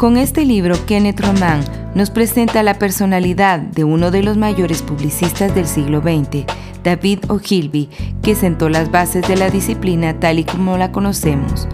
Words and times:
Con 0.00 0.16
este 0.16 0.46
libro, 0.46 0.86
Kenneth 0.86 1.20
Roman 1.20 1.62
nos 1.94 2.08
presenta 2.08 2.62
la 2.62 2.78
personalidad 2.78 3.60
de 3.60 3.84
uno 3.84 4.10
de 4.10 4.22
los 4.22 4.38
mayores 4.38 4.80
publicistas 4.80 5.54
del 5.54 5.66
siglo 5.66 6.00
XX, 6.00 6.46
David 6.82 7.18
O'Hilby, 7.28 7.90
que 8.22 8.34
sentó 8.34 8.70
las 8.70 8.90
bases 8.90 9.28
de 9.28 9.36
la 9.36 9.50
disciplina 9.50 10.18
tal 10.18 10.38
y 10.38 10.44
como 10.44 10.78
la 10.78 10.90
conocemos. 10.90 11.68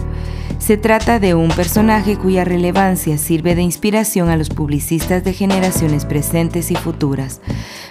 Se 0.59 0.75
trata 0.75 1.19
de 1.21 1.35
un 1.35 1.47
personaje 1.47 2.17
cuya 2.17 2.43
relevancia 2.43 3.17
sirve 3.17 3.55
de 3.55 3.61
inspiración 3.61 4.27
a 4.27 4.35
los 4.35 4.49
publicistas 4.49 5.23
de 5.23 5.31
generaciones 5.31 6.03
presentes 6.03 6.69
y 6.69 6.75
futuras. 6.75 7.39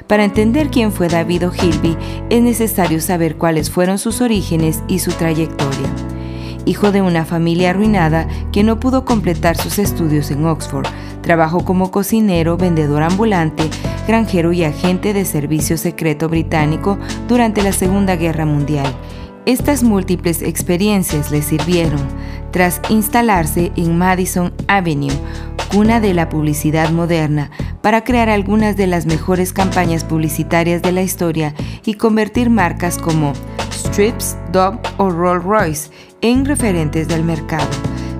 Para 0.06 0.24
entender 0.24 0.68
quién 0.68 0.92
fue 0.92 1.08
David 1.08 1.48
O'Hilby, 1.48 1.96
es 2.28 2.42
necesario 2.42 3.00
saber 3.00 3.36
cuáles 3.36 3.70
fueron 3.70 3.96
sus 3.96 4.20
orígenes 4.20 4.82
y 4.86 4.98
su 4.98 5.12
trayectoria 5.12 6.15
hijo 6.66 6.92
de 6.92 7.00
una 7.00 7.24
familia 7.24 7.70
arruinada 7.70 8.28
que 8.52 8.62
no 8.62 8.78
pudo 8.78 9.06
completar 9.06 9.56
sus 9.56 9.78
estudios 9.78 10.30
en 10.30 10.44
Oxford. 10.44 10.86
Trabajó 11.22 11.64
como 11.64 11.90
cocinero, 11.90 12.58
vendedor 12.58 13.02
ambulante, 13.02 13.70
granjero 14.06 14.52
y 14.52 14.64
agente 14.64 15.14
de 15.14 15.24
servicio 15.24 15.78
secreto 15.78 16.28
británico 16.28 16.98
durante 17.28 17.62
la 17.62 17.72
Segunda 17.72 18.16
Guerra 18.16 18.44
Mundial. 18.44 18.94
Estas 19.46 19.84
múltiples 19.84 20.42
experiencias 20.42 21.30
le 21.30 21.40
sirvieron 21.40 22.00
tras 22.50 22.80
instalarse 22.88 23.70
en 23.76 23.96
Madison 23.96 24.52
Avenue, 24.66 25.12
cuna 25.70 26.00
de 26.00 26.14
la 26.14 26.28
publicidad 26.28 26.90
moderna, 26.90 27.50
para 27.80 28.02
crear 28.02 28.28
algunas 28.28 28.76
de 28.76 28.88
las 28.88 29.06
mejores 29.06 29.52
campañas 29.52 30.02
publicitarias 30.02 30.82
de 30.82 30.90
la 30.90 31.02
historia 31.02 31.54
y 31.84 31.94
convertir 31.94 32.50
marcas 32.50 32.98
como 32.98 33.34
Strips, 33.96 34.36
Dove 34.52 34.78
o 34.98 35.08
Rolls 35.08 35.42
Royce 35.42 35.90
en 36.20 36.44
referentes 36.44 37.08
del 37.08 37.24
mercado. 37.24 37.66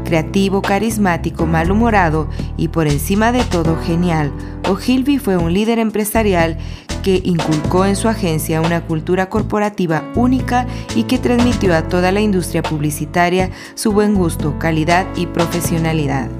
Creativo, 0.06 0.62
carismático, 0.62 1.44
malhumorado 1.44 2.30
y 2.56 2.68
por 2.68 2.86
encima 2.86 3.30
de 3.30 3.44
todo 3.44 3.76
genial, 3.84 4.32
O'Hilby 4.70 5.18
fue 5.18 5.36
un 5.36 5.52
líder 5.52 5.78
empresarial 5.78 6.56
que 7.02 7.20
inculcó 7.22 7.84
en 7.84 7.94
su 7.94 8.08
agencia 8.08 8.62
una 8.62 8.86
cultura 8.86 9.28
corporativa 9.28 10.10
única 10.14 10.66
y 10.94 11.02
que 11.02 11.18
transmitió 11.18 11.76
a 11.76 11.82
toda 11.82 12.10
la 12.10 12.22
industria 12.22 12.62
publicitaria 12.62 13.50
su 13.74 13.92
buen 13.92 14.14
gusto, 14.14 14.58
calidad 14.58 15.06
y 15.14 15.26
profesionalidad. 15.26 16.30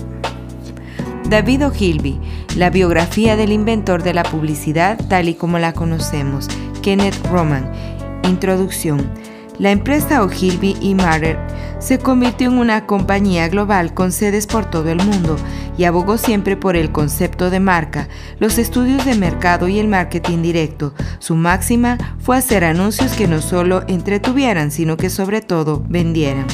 David 1.28 1.66
O'Hilby, 1.66 2.18
la 2.56 2.70
biografía 2.70 3.36
del 3.36 3.52
inventor 3.52 4.02
de 4.02 4.14
la 4.14 4.22
publicidad 4.22 4.98
tal 5.10 5.28
y 5.28 5.34
como 5.34 5.58
la 5.58 5.74
conocemos, 5.74 6.48
Kenneth 6.80 7.22
Roman. 7.26 7.95
Introducción. 8.27 9.10
La 9.58 9.70
empresa 9.70 10.22
O'Hilby 10.22 10.77
y 10.80 10.94
Marrer 10.94 11.38
se 11.78 11.98
convirtió 11.98 12.48
en 12.48 12.58
una 12.58 12.86
compañía 12.86 13.48
global 13.48 13.94
con 13.94 14.12
sedes 14.12 14.46
por 14.46 14.69
todo 14.70 14.91
el 14.91 14.98
mundo 14.98 15.36
y 15.78 15.84
abogó 15.84 16.19
siempre 16.19 16.56
por 16.56 16.76
el 16.76 16.91
concepto 16.91 17.50
de 17.50 17.60
marca, 17.60 18.09
los 18.38 18.59
estudios 18.59 19.04
de 19.04 19.14
mercado 19.14 19.69
y 19.69 19.78
el 19.78 19.88
marketing 19.88 20.42
directo. 20.42 20.94
Su 21.19 21.37
máxima 21.37 21.98
fue 22.19 22.37
hacer 22.37 22.64
anuncios 22.64 23.12
que 23.12 23.28
no 23.28 23.42
solo 23.42 23.84
entretuvieran, 23.88 24.70
sino 24.70 24.97
que 24.97 25.10
sobre 25.10 25.43
todo 25.43 25.84
vendieran. 25.88 26.47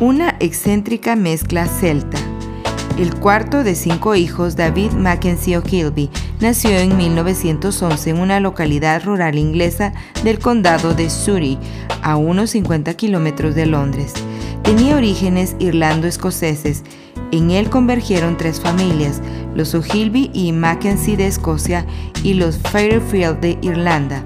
Una 0.00 0.36
excéntrica 0.40 1.14
mezcla 1.14 1.66
celta. 1.66 2.18
El 2.98 3.14
cuarto 3.14 3.64
de 3.64 3.74
cinco 3.74 4.14
hijos, 4.14 4.54
David 4.54 4.92
Mackenzie 4.92 5.56
O'Hilby, 5.56 6.10
nació 6.40 6.72
en 6.72 6.96
1911 6.96 8.10
en 8.10 8.18
una 8.18 8.38
localidad 8.38 9.02
rural 9.02 9.38
inglesa 9.38 9.94
del 10.24 10.38
condado 10.38 10.92
de 10.92 11.08
Surrey, 11.08 11.58
a 12.02 12.16
unos 12.16 12.50
50 12.50 12.92
kilómetros 12.94 13.54
de 13.54 13.64
Londres. 13.64 14.12
Tenía 14.62 14.96
orígenes 14.96 15.56
irlando-escoceses. 15.58 16.82
En 17.30 17.50
él 17.50 17.70
convergieron 17.70 18.36
tres 18.36 18.60
familias, 18.60 19.22
los 19.54 19.74
O'Hilby 19.74 20.30
y 20.34 20.52
Mackenzie 20.52 21.16
de 21.16 21.28
Escocia 21.28 21.86
y 22.22 22.34
los 22.34 22.58
Fairfield 22.58 23.40
de 23.40 23.58
Irlanda. 23.62 24.22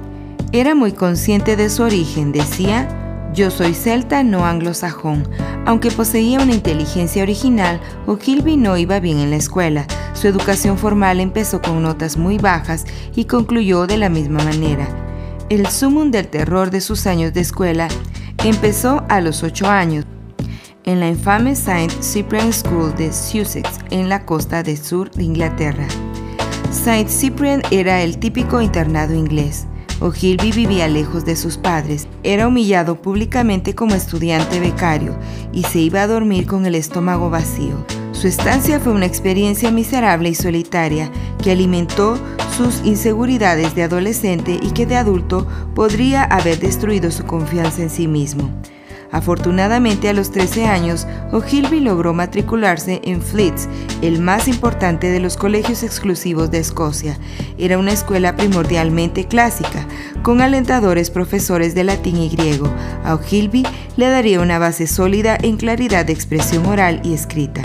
Era 0.51 0.75
muy 0.75 0.93
consciente 0.93 1.55
de 1.55 1.71
su 1.71 1.85
origen, 1.85 2.33
decía, 2.33 2.89
yo 3.37 3.51
soy 3.51 3.75
celta, 3.75 4.25
no 4.25 4.47
anglosajón. 4.47 5.29
Aunque 5.67 5.91
poseía 5.91 6.41
una 6.41 6.55
inteligencia 6.55 7.23
original, 7.23 7.81
O'Hilby 8.07 8.57
no 8.57 8.79
iba 8.79 8.99
bien 8.99 9.19
en 9.19 9.31
la 9.31 9.37
escuela. 9.37 9.87
Su 10.15 10.27
educación 10.27 10.79
formal 10.79 11.21
empezó 11.21 11.61
con 11.61 11.83
notas 11.83 12.17
muy 12.17 12.39
bajas 12.39 12.87
y 13.15 13.27
concluyó 13.27 13.87
de 13.87 13.99
la 13.99 14.09
misma 14.09 14.43
manera. 14.43 14.89
El 15.51 15.67
sumum 15.67 16.11
del 16.11 16.29
terror 16.29 16.71
de 16.71 16.81
sus 16.81 17.07
años 17.07 17.35
de 17.35 17.43
escuela 17.43 17.89
empezó 18.43 19.05
a 19.11 19.21
los 19.21 19.43
8 19.43 19.67
años, 19.69 20.07
en 20.85 21.01
la 21.01 21.09
infame 21.09 21.53
St. 21.53 21.95
Cyprian 22.01 22.53
School 22.53 22.95
de 22.97 23.13
Sussex, 23.13 23.69
en 23.91 24.09
la 24.09 24.25
costa 24.25 24.63
del 24.63 24.79
sur 24.79 25.11
de 25.11 25.25
Inglaterra. 25.25 25.87
St. 26.71 27.09
Cyprian 27.09 27.61
era 27.71 28.03
el 28.03 28.19
típico 28.19 28.63
internado 28.63 29.15
inglés. 29.15 29.67
O'Hilby 30.01 30.53
vivía 30.53 30.89
lejos 30.89 31.25
de 31.25 31.37
sus 31.37 31.57
padres, 31.57 32.07
era 32.23 32.49
humillado 32.49 33.01
públicamente 33.01 33.75
como 33.75 33.95
estudiante 33.95 34.61
becario 34.61 35.19
y 35.53 35.63
se 35.63 35.79
iba 35.79 36.03
a 36.03 36.07
dormir 36.07 36.47
con 36.47 36.67
el 36.67 36.75
estómago 36.75 37.31
vacío. 37.31 37.85
Su 38.13 38.29
estancia 38.29 38.79
fue 38.81 38.93
una 38.93 39.07
experiencia 39.07 39.71
miserable 39.71 40.29
y 40.29 40.35
solitaria 40.35 41.11
que 41.43 41.51
alimentó 41.51 42.19
sus 42.57 42.83
inseguridades 42.85 43.75
de 43.75 43.83
adolescente 43.83 44.59
y 44.61 44.71
que 44.71 44.87
de 44.87 44.97
adulto 44.97 45.47
podría 45.75 46.25
haber 46.25 46.59
destruido 46.59 47.11
su 47.11 47.25
confianza 47.25 47.83
en 47.83 47.91
sí 47.91 48.09
mismo. 48.09 48.51
Afortunadamente 49.13 50.09
a 50.09 50.13
los 50.13 50.31
13 50.31 50.67
años, 50.67 51.07
O'Hilby 51.33 51.81
logró 51.81 52.13
matricularse 52.13 53.01
en 53.05 53.23
Fleets, 53.23 53.69
el 54.03 54.21
más 54.21 54.49
importante 54.49 55.11
de 55.11 55.21
los 55.21 55.37
colegios 55.37 55.83
exclusivos 55.83 56.51
de 56.51 56.59
Escocia. 56.59 57.19
Era 57.59 57.79
una 57.79 57.93
escuela 57.93 58.37
primordialmente 58.37 59.27
clásica, 59.27 59.87
con 60.23 60.41
alentadores 60.41 61.11
profesores 61.11 61.75
de 61.75 61.85
latín 61.85 62.17
y 62.17 62.29
griego. 62.29 62.69
A 63.05 63.15
O'Hilby 63.15 63.65
le 63.97 64.09
daría 64.09 64.41
una 64.41 64.59
base 64.59 64.87
sólida 64.87 65.39
en 65.41 65.57
claridad 65.57 66.05
de 66.05 66.13
expresión 66.13 66.67
oral 66.67 67.01
y 67.05 67.15
escrita. 67.15 67.63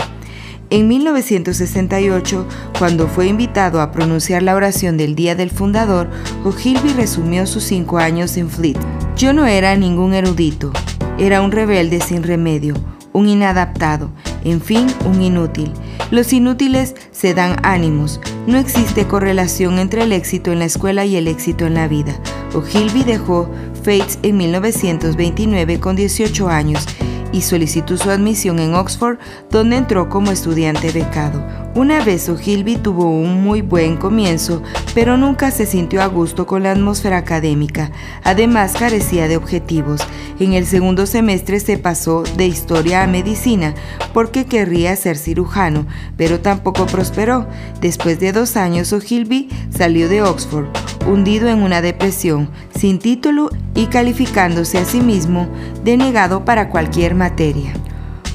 En 0.72 0.88
1968, 0.88 2.46
cuando 2.78 3.06
fue 3.06 3.26
invitado 3.26 3.82
a 3.82 3.92
pronunciar 3.92 4.42
la 4.42 4.54
oración 4.54 4.96
del 4.96 5.14
Día 5.14 5.34
del 5.34 5.50
Fundador, 5.50 6.08
O'Hilby 6.44 6.94
resumió 6.94 7.46
sus 7.46 7.64
cinco 7.64 7.98
años 7.98 8.38
en 8.38 8.48
Fleet. 8.48 8.78
Yo 9.14 9.34
no 9.34 9.44
era 9.44 9.76
ningún 9.76 10.14
erudito, 10.14 10.72
era 11.22 11.40
un 11.40 11.52
rebelde 11.52 12.00
sin 12.00 12.24
remedio, 12.24 12.74
un 13.12 13.28
inadaptado, 13.28 14.10
en 14.44 14.60
fin, 14.60 14.88
un 15.04 15.22
inútil. 15.22 15.72
Los 16.10 16.32
inútiles 16.32 16.96
se 17.12 17.32
dan 17.32 17.56
ánimos. 17.62 18.20
No 18.48 18.58
existe 18.58 19.06
correlación 19.06 19.78
entre 19.78 20.02
el 20.02 20.12
éxito 20.12 20.50
en 20.50 20.58
la 20.58 20.64
escuela 20.64 21.04
y 21.04 21.14
el 21.14 21.28
éxito 21.28 21.64
en 21.64 21.74
la 21.74 21.86
vida. 21.86 22.18
O'Hilby 22.54 23.04
dejó 23.04 23.48
Fates 23.84 24.18
en 24.24 24.36
1929 24.36 25.78
con 25.78 25.94
18 25.94 26.48
años 26.48 26.86
y 27.32 27.42
solicitó 27.42 27.96
su 27.96 28.10
admisión 28.10 28.58
en 28.58 28.74
Oxford, 28.74 29.18
donde 29.50 29.76
entró 29.76 30.08
como 30.08 30.30
estudiante 30.30 30.92
becado. 30.92 31.42
Una 31.74 32.04
vez 32.04 32.28
O'Hilby 32.28 32.76
tuvo 32.76 33.10
un 33.10 33.42
muy 33.42 33.62
buen 33.62 33.96
comienzo, 33.96 34.62
pero 34.94 35.16
nunca 35.16 35.50
se 35.50 35.64
sintió 35.64 36.02
a 36.02 36.06
gusto 36.06 36.46
con 36.46 36.62
la 36.62 36.72
atmósfera 36.72 37.16
académica. 37.16 37.90
Además, 38.24 38.74
carecía 38.78 39.26
de 39.26 39.38
objetivos. 39.38 40.02
En 40.38 40.52
el 40.52 40.66
segundo 40.66 41.06
semestre 41.06 41.60
se 41.60 41.78
pasó 41.78 42.24
de 42.36 42.46
historia 42.46 43.02
a 43.02 43.06
medicina 43.06 43.74
porque 44.12 44.44
querría 44.44 44.94
ser 44.96 45.16
cirujano, 45.16 45.86
pero 46.18 46.40
tampoco 46.40 46.84
prosperó. 46.84 47.46
Después 47.80 48.20
de 48.20 48.32
dos 48.32 48.56
años, 48.58 48.92
O'Hilby 48.92 49.48
salió 49.70 50.10
de 50.10 50.20
Oxford, 50.20 50.66
hundido 51.06 51.48
en 51.48 51.62
una 51.62 51.80
depresión, 51.80 52.50
sin 52.76 52.98
título 52.98 53.48
y 53.74 53.86
calificándose 53.86 54.76
a 54.76 54.84
sí 54.84 55.00
mismo 55.00 55.48
denegado 55.84 56.44
para 56.44 56.68
cualquier 56.68 57.14
materia. 57.22 57.72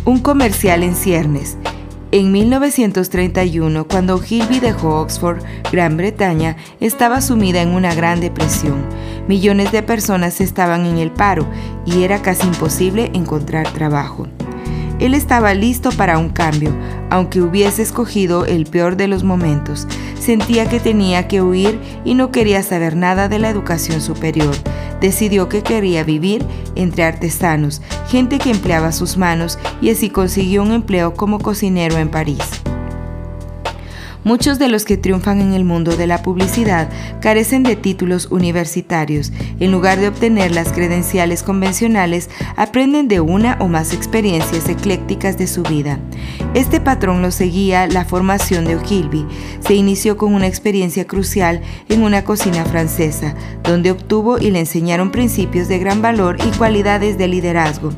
Un 0.05 0.19
comercial 0.21 0.81
en 0.81 0.95
ciernes. 0.95 1.57
En 2.11 2.31
1931, 2.31 3.85
cuando 3.85 4.17
Gilby 4.17 4.61
dejó 4.61 5.01
Oxford, 5.01 5.43
Gran 5.73 5.97
Bretaña 5.97 6.55
estaba 6.79 7.19
sumida 7.19 7.61
en 7.61 7.73
una 7.73 7.93
gran 7.93 8.21
depresión. 8.21 8.85
Millones 9.27 9.73
de 9.73 9.83
personas 9.83 10.39
estaban 10.39 10.85
en 10.85 10.99
el 10.99 11.11
paro 11.11 11.45
y 11.85 12.03
era 12.03 12.21
casi 12.21 12.47
imposible 12.47 13.11
encontrar 13.13 13.69
trabajo. 13.73 14.29
Él 14.99 15.13
estaba 15.13 15.53
listo 15.53 15.91
para 15.91 16.17
un 16.17 16.29
cambio, 16.29 16.75
aunque 17.09 17.41
hubiese 17.41 17.83
escogido 17.83 18.45
el 18.45 18.65
peor 18.65 18.97
de 18.97 19.07
los 19.07 19.23
momentos. 19.23 19.87
Sentía 20.19 20.67
que 20.67 20.79
tenía 20.79 21.27
que 21.27 21.41
huir 21.41 21.79
y 22.03 22.15
no 22.15 22.31
quería 22.31 22.63
saber 22.63 22.95
nada 22.95 23.29
de 23.29 23.39
la 23.39 23.49
educación 23.49 24.01
superior. 24.01 24.55
Decidió 24.99 25.47
que 25.47 25.61
quería 25.61 26.03
vivir 26.03 26.43
entre 26.75 27.03
artesanos, 27.03 27.81
gente 28.09 28.39
que 28.39 28.49
empleaba 28.49 28.91
sus 28.91 29.17
manos 29.17 29.59
y 29.81 29.91
así 29.91 30.09
consiguió 30.09 30.63
un 30.63 30.71
empleo 30.71 31.13
como 31.13 31.39
cocinero 31.39 31.97
en 31.97 32.09
París. 32.09 32.66
Muchos 34.27 34.59
de 34.59 34.67
los 34.67 34.83
que 34.83 34.97
triunfan 34.97 35.39
en 35.39 35.53
el 35.53 35.63
mundo 35.63 35.95
de 35.95 36.05
la 36.05 36.21
publicidad 36.21 36.89
carecen 37.21 37.63
de 37.63 37.77
títulos 37.77 38.27
universitarios. 38.29 39.31
En 39.61 39.71
lugar 39.71 40.01
de 40.01 40.09
obtener 40.09 40.51
las 40.51 40.73
credenciales 40.73 41.43
convencionales, 41.43 42.29
aprenden 42.57 43.07
de 43.07 43.21
una 43.21 43.55
o 43.61 43.69
más 43.69 43.93
experiencias 43.93 44.67
eclécticas 44.67 45.37
de 45.37 45.47
su 45.47 45.63
vida. 45.63 46.01
Este 46.55 46.81
patrón 46.81 47.21
lo 47.21 47.31
seguía 47.31 47.87
la 47.87 48.03
formación 48.03 48.65
de 48.65 48.75
Ogilvy. 48.75 49.25
Se 49.65 49.75
inició 49.75 50.17
con 50.17 50.33
una 50.33 50.47
experiencia 50.47 51.07
crucial 51.07 51.61
en 51.87 52.03
una 52.03 52.25
cocina 52.25 52.65
francesa, 52.65 53.33
donde 53.63 53.91
obtuvo 53.91 54.39
y 54.39 54.51
le 54.51 54.59
enseñaron 54.59 55.09
principios 55.09 55.69
de 55.69 55.79
gran 55.79 56.01
valor 56.01 56.35
y 56.45 56.57
cualidades 56.57 57.17
de 57.17 57.29
liderazgo. 57.29 57.91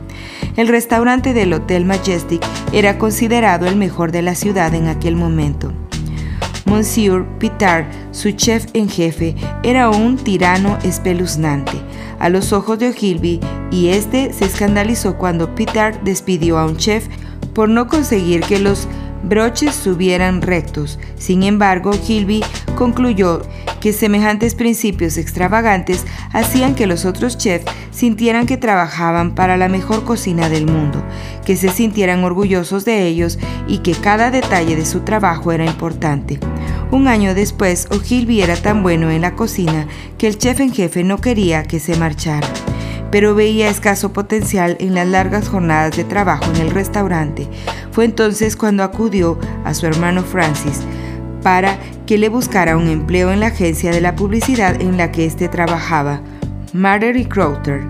El 0.58 0.68
restaurante 0.68 1.34
del 1.34 1.54
Hotel 1.54 1.86
Majestic 1.86 2.46
era 2.72 3.00
considerado 3.00 3.66
el 3.66 3.78
mejor 3.78 4.12
de 4.12 4.22
la 4.22 4.36
ciudad 4.36 4.76
en 4.76 4.90
aquel 4.90 5.16
momento. 5.16 5.74
Monsieur 6.69 7.25
Pitard, 7.39 7.86
su 8.12 8.31
chef 8.31 8.68
en 8.74 8.88
jefe, 8.89 9.36
era 9.63 9.89
un 9.89 10.18
tirano 10.18 10.77
espeluznante. 10.83 11.74
A 12.19 12.30
los 12.30 12.54
ojos 12.54 12.77
de 12.77 12.89
Ogilvy 12.89 13.39
y 13.71 13.88
este 13.88 14.31
se 14.33 14.45
escandalizó 14.45 15.18
cuando 15.18 15.56
Pitard 15.56 16.00
despidió 16.01 16.60
a 16.60 16.66
un 16.66 16.77
chef 16.77 17.07
por 17.56 17.69
no 17.69 17.88
conseguir 17.88 18.42
que 18.42 18.60
los 18.60 18.88
broches 19.24 19.75
subieran 19.75 20.42
rectos. 20.42 21.00
Sin 21.18 21.44
embargo, 21.44 21.92
Gilby 21.94 22.44
concluyó 22.75 23.42
que 23.80 23.94
semejantes 23.94 24.56
principios 24.56 25.18
extravagantes 25.18 26.06
hacían 26.31 26.75
que 26.75 26.88
los 26.88 27.06
otros 27.06 27.38
chefs 27.38 27.66
sintieran 27.92 28.45
que 28.45 28.57
trabajaban 28.57 29.36
para 29.36 29.57
la 29.57 29.69
mejor 29.69 30.04
cocina 30.04 30.50
del 30.50 30.66
mundo, 30.66 31.04
que 31.45 31.56
se 31.56 31.69
sintieran 31.69 32.24
orgullosos 32.24 32.86
de 32.86 33.07
ellos 33.07 33.39
y 33.68 33.80
que 33.80 33.94
cada 33.94 34.31
detalle 34.31 34.75
de 34.75 34.86
su 34.86 35.01
trabajo 35.01 35.51
era 35.51 35.66
importante. 35.66 36.39
Un 36.92 37.07
año 37.07 37.36
después, 37.36 37.88
Ogilvy 37.92 38.42
era 38.42 38.56
tan 38.56 38.81
bueno 38.81 39.12
en 39.12 39.21
la 39.21 39.36
cocina 39.36 39.88
que 40.18 40.27
el 40.27 40.38
chef 40.38 40.60
en 40.60 40.74
jefe 40.74 41.04
no 41.04 41.19
quería 41.19 41.63
que 41.63 41.80
se 41.80 41.95
marchara, 41.95 42.48
pero 43.11 43.35
veía 43.35 43.69
escaso 43.69 44.13
potencial 44.13 44.77
en 44.79 44.95
las 44.95 45.07
largas 45.07 45.50
jornadas 45.50 45.95
de 45.95 46.03
trabajo 46.03 46.45
en 46.53 46.61
el 46.61 46.71
restaurante. 46.71 47.47
Fue 47.91 48.06
entonces 48.06 48.56
cuando 48.56 48.83
acudió 48.83 49.38
a 49.65 49.73
su 49.73 49.85
hermano 49.85 50.23
Francis 50.23 50.81
para 51.44 51.77
que 52.06 52.17
le 52.17 52.29
buscara 52.29 52.77
un 52.77 52.88
empleo 52.88 53.31
en 53.31 53.39
la 53.39 53.47
agencia 53.47 53.91
de 53.91 54.01
la 54.01 54.15
publicidad 54.15 54.81
en 54.81 54.97
la 54.97 55.11
que 55.11 55.25
éste 55.25 55.47
trabajaba, 55.47 56.21
y 56.73 57.25
Crowther. 57.25 57.88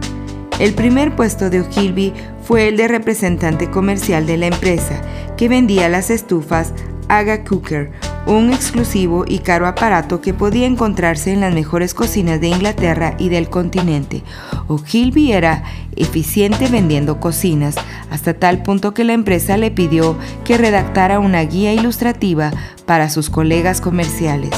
El 0.60 0.74
primer 0.74 1.16
puesto 1.16 1.50
de 1.50 1.62
Ogilvy 1.62 2.14
fue 2.44 2.68
el 2.68 2.78
de 2.78 2.88
representante 2.88 3.70
comercial 3.70 4.26
de 4.26 4.38
la 4.38 4.48
empresa, 4.48 5.02
que 5.38 5.50
vendía 5.50 5.90
las 5.90 6.10
estufas 6.10 6.74
Aga 7.08 7.44
Cooker, 7.44 7.92
un 8.38 8.54
exclusivo 8.54 9.26
y 9.28 9.40
caro 9.40 9.66
aparato 9.68 10.22
que 10.22 10.34
podía 10.34 10.68
encontrarse 10.68 11.34
en 11.34 11.42
las 11.42 11.54
mejores 11.54 11.94
cocinas 11.94 12.40
de 12.40 12.48
Inglaterra 12.48 13.16
y 13.18 13.30
del 13.30 13.50
continente. 13.50 14.24
Ogilvy 14.68 15.32
era 15.32 15.64
eficiente 15.96 16.68
vendiendo 16.68 17.20
cocinas, 17.20 17.76
hasta 18.12 18.36
tal 18.36 18.62
punto 18.62 18.94
que 18.94 19.04
la 19.04 19.14
empresa 19.14 19.58
le 19.58 19.72
pidió 19.72 20.16
que 20.46 20.58
redactara 20.58 21.20
una 21.20 21.42
guía 21.42 21.74
ilustrativa 21.74 22.52
para 22.86 23.10
sus 23.10 23.30
colegas 23.30 23.82
comerciales. 23.82 24.52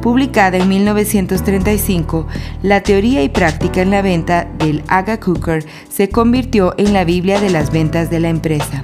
Publicada 0.00 0.56
en 0.56 0.68
1935, 0.68 2.26
la 2.62 2.82
teoría 2.82 3.22
y 3.22 3.28
práctica 3.28 3.82
en 3.82 3.90
la 3.90 4.02
venta 4.02 4.48
del 4.58 4.82
Aga 4.88 5.20
Cooker 5.20 5.64
se 5.88 6.08
convirtió 6.08 6.74
en 6.76 6.92
la 6.92 7.04
Biblia 7.04 7.40
de 7.40 7.50
las 7.50 7.70
ventas 7.70 8.10
de 8.10 8.20
la 8.20 8.28
empresa. 8.28 8.82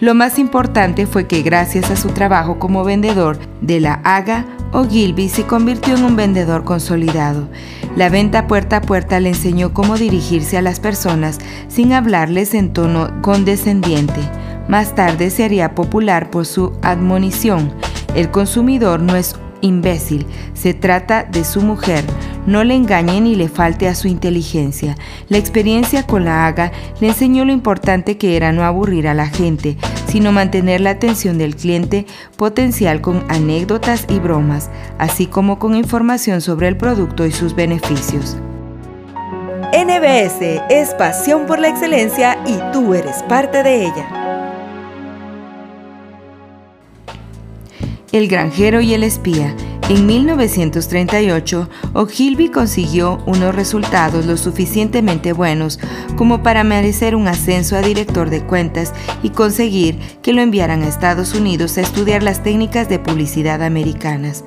Lo 0.00 0.14
más 0.14 0.38
importante 0.38 1.06
fue 1.06 1.26
que 1.26 1.42
gracias 1.42 1.90
a 1.90 1.96
su 1.96 2.08
trabajo 2.08 2.58
como 2.58 2.84
vendedor 2.84 3.38
de 3.60 3.80
la 3.80 4.00
Aga, 4.02 4.46
Ogilvy 4.72 5.28
se 5.28 5.44
convirtió 5.44 5.94
en 5.94 6.04
un 6.04 6.16
vendedor 6.16 6.64
consolidado. 6.64 7.48
La 7.96 8.08
venta 8.08 8.46
puerta 8.46 8.78
a 8.78 8.80
puerta 8.80 9.20
le 9.20 9.28
enseñó 9.28 9.74
cómo 9.74 9.98
dirigirse 9.98 10.56
a 10.56 10.62
las 10.62 10.80
personas 10.80 11.38
sin 11.68 11.92
hablarles 11.92 12.54
en 12.54 12.72
tono 12.72 13.20
condescendiente. 13.20 14.20
Más 14.68 14.94
tarde 14.94 15.28
se 15.28 15.44
haría 15.44 15.74
popular 15.74 16.30
por 16.30 16.46
su 16.46 16.72
admonición. 16.80 17.70
El 18.14 18.30
consumidor 18.30 19.00
no 19.00 19.16
es 19.16 19.36
imbécil, 19.60 20.26
se 20.54 20.72
trata 20.72 21.24
de 21.24 21.44
su 21.44 21.60
mujer. 21.60 22.04
No 22.50 22.64
le 22.64 22.74
engañe 22.74 23.20
ni 23.20 23.36
le 23.36 23.48
falte 23.48 23.86
a 23.86 23.94
su 23.94 24.08
inteligencia. 24.08 24.96
La 25.28 25.38
experiencia 25.38 26.04
con 26.04 26.24
la 26.24 26.48
haga 26.48 26.72
le 26.98 27.06
enseñó 27.06 27.44
lo 27.44 27.52
importante 27.52 28.18
que 28.18 28.36
era 28.36 28.50
no 28.50 28.64
aburrir 28.64 29.06
a 29.06 29.14
la 29.14 29.28
gente, 29.28 29.76
sino 30.08 30.32
mantener 30.32 30.80
la 30.80 30.90
atención 30.90 31.38
del 31.38 31.54
cliente 31.54 32.06
potencial 32.36 33.00
con 33.00 33.24
anécdotas 33.28 34.04
y 34.08 34.18
bromas, 34.18 34.68
así 34.98 35.28
como 35.28 35.60
con 35.60 35.76
información 35.76 36.40
sobre 36.40 36.66
el 36.66 36.76
producto 36.76 37.24
y 37.24 37.30
sus 37.30 37.54
beneficios. 37.54 38.36
NBS 39.72 40.60
es 40.70 40.92
pasión 40.94 41.46
por 41.46 41.60
la 41.60 41.68
excelencia 41.68 42.36
y 42.48 42.58
tú 42.72 42.94
eres 42.94 43.22
parte 43.28 43.62
de 43.62 43.84
ella. 43.84 44.08
El 48.10 48.26
granjero 48.26 48.80
y 48.80 48.94
el 48.94 49.04
espía 49.04 49.54
en 49.90 50.06
1938, 50.06 51.68
Ogilvy 51.94 52.48
consiguió 52.48 53.20
unos 53.26 53.52
resultados 53.52 54.24
lo 54.24 54.36
suficientemente 54.36 55.32
buenos 55.32 55.80
como 56.14 56.44
para 56.44 56.62
merecer 56.62 57.16
un 57.16 57.26
ascenso 57.26 57.74
a 57.74 57.80
director 57.80 58.30
de 58.30 58.40
cuentas 58.44 58.92
y 59.24 59.30
conseguir 59.30 59.98
que 60.22 60.32
lo 60.32 60.42
enviaran 60.42 60.84
a 60.84 60.88
Estados 60.88 61.34
Unidos 61.34 61.76
a 61.76 61.80
estudiar 61.80 62.22
las 62.22 62.44
técnicas 62.44 62.88
de 62.88 63.00
publicidad 63.00 63.64
americanas. 63.64 64.44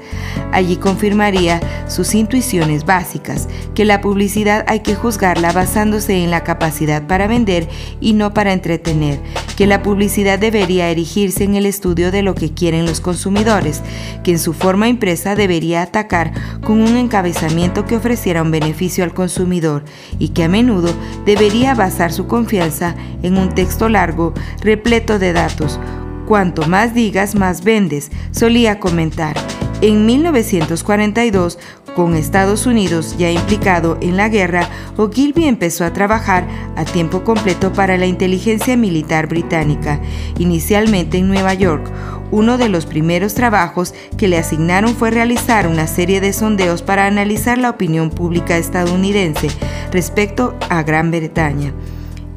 Allí 0.54 0.78
confirmaría 0.78 1.60
sus 1.89 2.16
intuiciones 2.16 2.86
básicas, 2.86 3.50
que 3.75 3.84
la 3.84 4.00
publicidad 4.00 4.63
hay 4.69 4.80
que 4.80 4.96
juzgarla 4.96 5.51
basándose 5.51 6.24
en 6.24 6.31
la 6.31 6.46
capacidad 6.46 7.06
para 7.06 7.27
vender 7.27 7.67
y 8.00 8.13
no 8.13 8.34
para 8.34 8.53
entretener, 8.53 9.20
que 9.58 9.67
la 9.67 9.84
publicidad 9.84 10.39
debería 10.39 10.89
erigirse 10.89 11.44
en 11.44 11.56
el 11.56 11.65
estudio 11.65 12.12
de 12.12 12.24
lo 12.24 12.34
que 12.34 12.53
quieren 12.53 12.86
los 12.86 13.01
consumidores, 13.01 13.82
que 14.24 14.32
en 14.32 14.39
su 14.39 14.53
forma 14.53 14.88
impresa 14.88 15.33
debería 15.36 15.82
atacar 15.82 16.32
con 16.62 16.82
un 16.82 16.98
encabezamiento 16.98 17.86
que 17.86 17.96
ofreciera 17.96 18.42
un 18.42 18.52
beneficio 18.52 19.04
al 19.04 19.13
consumidor 19.13 19.84
y 20.20 20.30
que 20.30 20.44
a 20.44 20.50
menudo 20.50 20.94
debería 21.25 21.75
basar 21.75 22.12
su 22.12 22.28
confianza 22.28 22.96
en 23.22 23.38
un 23.38 23.50
texto 23.54 23.90
largo 23.90 24.34
repleto 24.62 25.20
de 25.20 25.34
datos. 25.34 25.80
Cuanto 26.28 26.68
más 26.68 26.94
digas, 26.94 27.36
más 27.36 27.63
vendes, 27.63 28.12
solía 28.32 28.80
comentar. 28.80 29.36
En 29.82 30.06
1942, 30.06 31.60
con 31.96 32.16
Estados 32.16 32.66
Unidos 32.66 33.16
ya 33.18 33.30
implicado 33.30 33.98
en 34.02 34.18
la 34.18 34.30
guerra, 34.30 34.68
Ogilvy 34.98 35.46
empezó 35.46 35.84
a 35.84 35.94
trabajar 35.94 36.48
a 36.75 36.86
tiempo 36.86 37.24
completo 37.24 37.74
para 37.74 37.98
la 37.98 38.06
inteligencia 38.06 38.78
militar 38.78 39.28
británica, 39.28 40.00
inicialmente 40.40 41.18
en 41.18 41.28
Nueva 41.28 41.54
York. 41.54 41.92
Uno 42.34 42.58
de 42.58 42.68
los 42.68 42.88
primeros 42.88 43.36
trabajos 43.36 43.94
que 44.18 44.28
le 44.28 44.40
asignaron 44.40 44.96
fue 44.96 45.12
realizar 45.12 45.68
una 45.68 45.86
serie 45.86 46.20
de 46.20 46.34
sondeos 46.34 46.82
para 46.82 47.06
analizar 47.06 47.60
la 47.60 47.70
opinión 47.70 48.10
pública 48.10 48.58
estadounidense 48.58 49.50
respecto 49.92 50.56
a 50.68 50.82
Gran 50.82 51.12
Bretaña. 51.12 51.75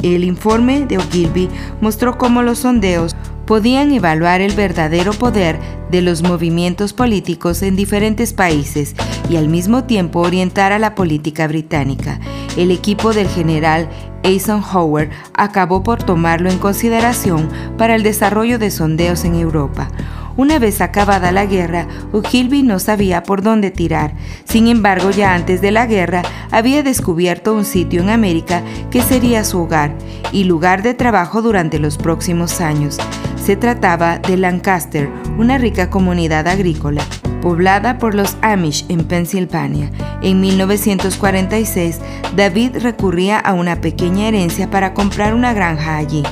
El 0.03 0.25
informe 0.25 0.85
de 0.85 0.99
Ogilvy 0.99 1.49
mostró 1.81 2.19
cómo 2.19 2.43
los 2.43 2.59
sondeos 2.59 3.17
podían 3.47 3.91
evaluar 3.91 4.43
el 4.43 4.53
verdadero 4.53 5.15
poder 5.15 5.59
de 5.91 6.03
los 6.03 6.23
movimientos 6.23 6.93
políticos 6.93 7.62
en 7.62 7.75
diferentes 7.75 8.35
países 8.35 8.95
y 9.31 9.37
al 9.37 9.49
mismo 9.49 9.85
tiempo 9.85 10.21
orientar 10.21 10.73
a 10.73 10.79
la 10.79 10.95
política 10.95 11.49
británica. 11.49 12.21
El 12.59 12.71
equipo 12.71 13.15
del 13.15 13.29
general 13.29 13.88
Eisenhower 14.26 15.11
acabó 15.35 15.85
por 15.85 16.02
tomarlo 16.02 16.50
en 16.50 16.59
consideración 16.59 17.49
para 17.78 17.95
el 17.95 18.02
desarrollo 18.02 18.59
de 18.59 18.73
sondeos 18.73 19.25
en 19.25 19.37
Europa. 19.37 19.88
Una 20.37 20.59
vez 20.59 20.81
acabada 20.81 21.33
la 21.33 21.47
guerra, 21.47 21.87
Ogilvy 22.12 22.62
no 22.62 22.78
sabía 22.78 23.23
por 23.23 23.43
dónde 23.43 23.71
tirar. 23.71 24.14
Sin 24.45 24.69
embargo, 24.69 25.11
ya 25.11 25.35
antes 25.35 25.61
de 25.61 25.71
la 25.71 25.87
guerra, 25.87 26.23
había 26.50 26.83
descubierto 26.83 27.55
un 27.55 27.64
sitio 27.64 28.02
en 28.02 28.11
América 28.11 28.62
que 28.90 29.02
sería 29.02 29.45
su 29.45 29.62
hogar 29.62 29.97
y 30.33 30.45
lugar 30.45 30.83
de 30.83 30.95
trabajo 30.95 31.40
durante 31.40 31.78
los 31.78 31.97
próximos 31.97 32.61
años. 32.61 32.99
Se 33.43 33.57
trataba 33.57 34.19
de 34.19 34.37
Lancaster, 34.37 35.09
una 35.38 35.57
rica 35.57 35.88
comunidad 35.88 36.47
agrícola 36.49 37.02
poblada 37.47 37.99
por 37.99 38.16
los 38.16 38.37
Amish 38.43 38.87
en 38.88 39.05
Pensilvania. 39.05 39.93
En 40.21 40.40
1946, 40.40 42.00
David 42.35 42.78
recurría 42.81 43.38
a 43.38 43.52
una 43.52 43.81
pequeña 43.81 44.26
herencia 44.26 44.69
para 44.69 44.95
comprar 44.95 45.33
una 45.33 45.52
granja 45.52 45.97
allí. 45.97 46.25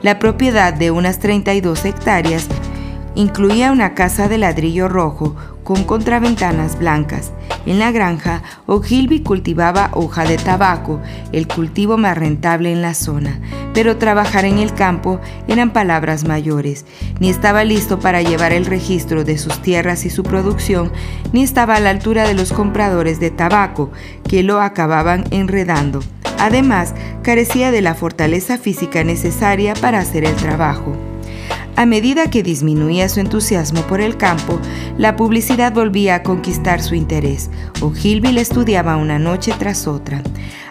La 0.00 0.18
propiedad 0.18 0.72
de 0.72 0.90
unas 0.90 1.18
32 1.18 1.84
hectáreas 1.84 2.48
incluía 3.14 3.72
una 3.72 3.94
casa 3.94 4.28
de 4.28 4.38
ladrillo 4.38 4.88
rojo 4.88 5.36
con 5.64 5.84
contraventanas 5.84 6.78
blancas. 6.78 7.32
En 7.66 7.78
la 7.78 7.92
granja, 7.92 8.42
Ogilvy 8.66 9.20
cultivaba 9.20 9.90
hoja 9.92 10.24
de 10.24 10.36
tabaco, 10.36 11.00
el 11.30 11.46
cultivo 11.46 11.96
más 11.96 12.18
rentable 12.18 12.72
en 12.72 12.82
la 12.82 12.94
zona, 12.94 13.40
pero 13.72 13.96
trabajar 13.96 14.44
en 14.44 14.58
el 14.58 14.74
campo 14.74 15.20
eran 15.46 15.72
palabras 15.72 16.26
mayores. 16.26 16.84
Ni 17.20 17.30
estaba 17.30 17.64
listo 17.64 18.00
para 18.00 18.22
llevar 18.22 18.52
el 18.52 18.66
registro 18.66 19.24
de 19.24 19.38
sus 19.38 19.62
tierras 19.62 20.04
y 20.04 20.10
su 20.10 20.24
producción, 20.24 20.90
ni 21.32 21.42
estaba 21.42 21.76
a 21.76 21.80
la 21.80 21.90
altura 21.90 22.26
de 22.26 22.34
los 22.34 22.52
compradores 22.52 23.20
de 23.20 23.30
tabaco, 23.30 23.90
que 24.28 24.42
lo 24.42 24.60
acababan 24.60 25.24
enredando. 25.30 26.00
Además, 26.38 26.92
carecía 27.22 27.70
de 27.70 27.82
la 27.82 27.94
fortaleza 27.94 28.58
física 28.58 29.04
necesaria 29.04 29.74
para 29.74 30.00
hacer 30.00 30.24
el 30.24 30.34
trabajo. 30.34 30.96
A 31.74 31.86
medida 31.86 32.28
que 32.30 32.42
disminuía 32.42 33.08
su 33.08 33.20
entusiasmo 33.20 33.82
por 33.82 34.00
el 34.00 34.16
campo, 34.16 34.60
la 34.98 35.16
publicidad 35.16 35.72
volvía 35.72 36.16
a 36.16 36.22
conquistar 36.22 36.82
su 36.82 36.94
interés. 36.94 37.50
O'Gilvy 37.80 38.32
le 38.32 38.42
estudiaba 38.42 38.96
una 38.96 39.18
noche 39.18 39.54
tras 39.58 39.86
otra. 39.86 40.22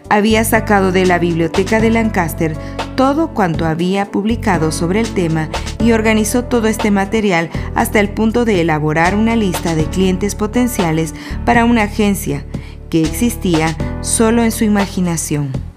Había 0.10 0.44
sacado 0.44 0.92
de 0.92 1.06
la 1.06 1.18
biblioteca 1.18 1.80
de 1.80 1.90
Lancaster 1.90 2.56
todo 2.96 3.34
cuanto 3.34 3.66
había 3.66 4.12
publicado 4.12 4.72
sobre 4.72 5.00
el 5.00 5.10
tema 5.14 5.50
y 5.80 5.94
organizó 5.94 6.46
todo 6.46 6.68
este 6.68 6.92
material 6.92 7.50
hasta 7.74 8.00
el 8.00 8.10
punto 8.10 8.46
de 8.46 8.62
elaborar 8.62 9.16
una 9.16 9.36
lista 9.36 9.74
de 9.74 9.86
clientes 9.86 10.36
potenciales 10.36 11.16
para 11.46 11.66
una 11.66 11.84
agencia 11.84 12.46
que 12.92 13.02
existía 13.02 13.76
solo 14.02 14.44
en 14.44 14.52
su 14.52 14.66
imaginación. 14.66 15.71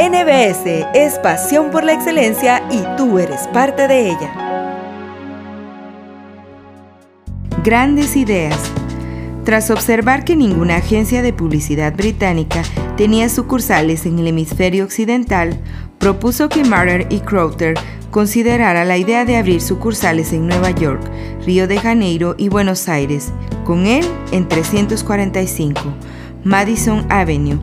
NBS 0.00 0.86
es 0.94 1.18
pasión 1.18 1.72
por 1.72 1.82
la 1.82 1.92
excelencia 1.92 2.62
y 2.70 2.84
tú 2.96 3.18
eres 3.18 3.48
parte 3.48 3.88
de 3.88 4.10
ella. 4.10 4.30
Grandes 7.64 8.14
ideas. 8.14 8.56
Tras 9.44 9.72
observar 9.72 10.24
que 10.24 10.36
ninguna 10.36 10.76
agencia 10.76 11.20
de 11.20 11.32
publicidad 11.32 11.96
británica 11.96 12.62
tenía 12.96 13.28
sucursales 13.28 14.06
en 14.06 14.20
el 14.20 14.28
hemisferio 14.28 14.84
occidental, 14.84 15.58
propuso 15.98 16.48
que 16.48 16.62
Marder 16.62 17.08
y 17.10 17.18
Crowther 17.18 17.74
considerara 18.12 18.84
la 18.84 18.98
idea 18.98 19.24
de 19.24 19.36
abrir 19.36 19.60
sucursales 19.60 20.32
en 20.32 20.46
Nueva 20.46 20.70
York, 20.70 21.02
Río 21.44 21.66
de 21.66 21.80
Janeiro 21.80 22.36
y 22.38 22.50
Buenos 22.50 22.88
Aires, 22.88 23.32
con 23.64 23.84
él 23.86 24.06
en 24.30 24.46
345 24.46 25.82
Madison 26.44 27.04
Avenue. 27.10 27.58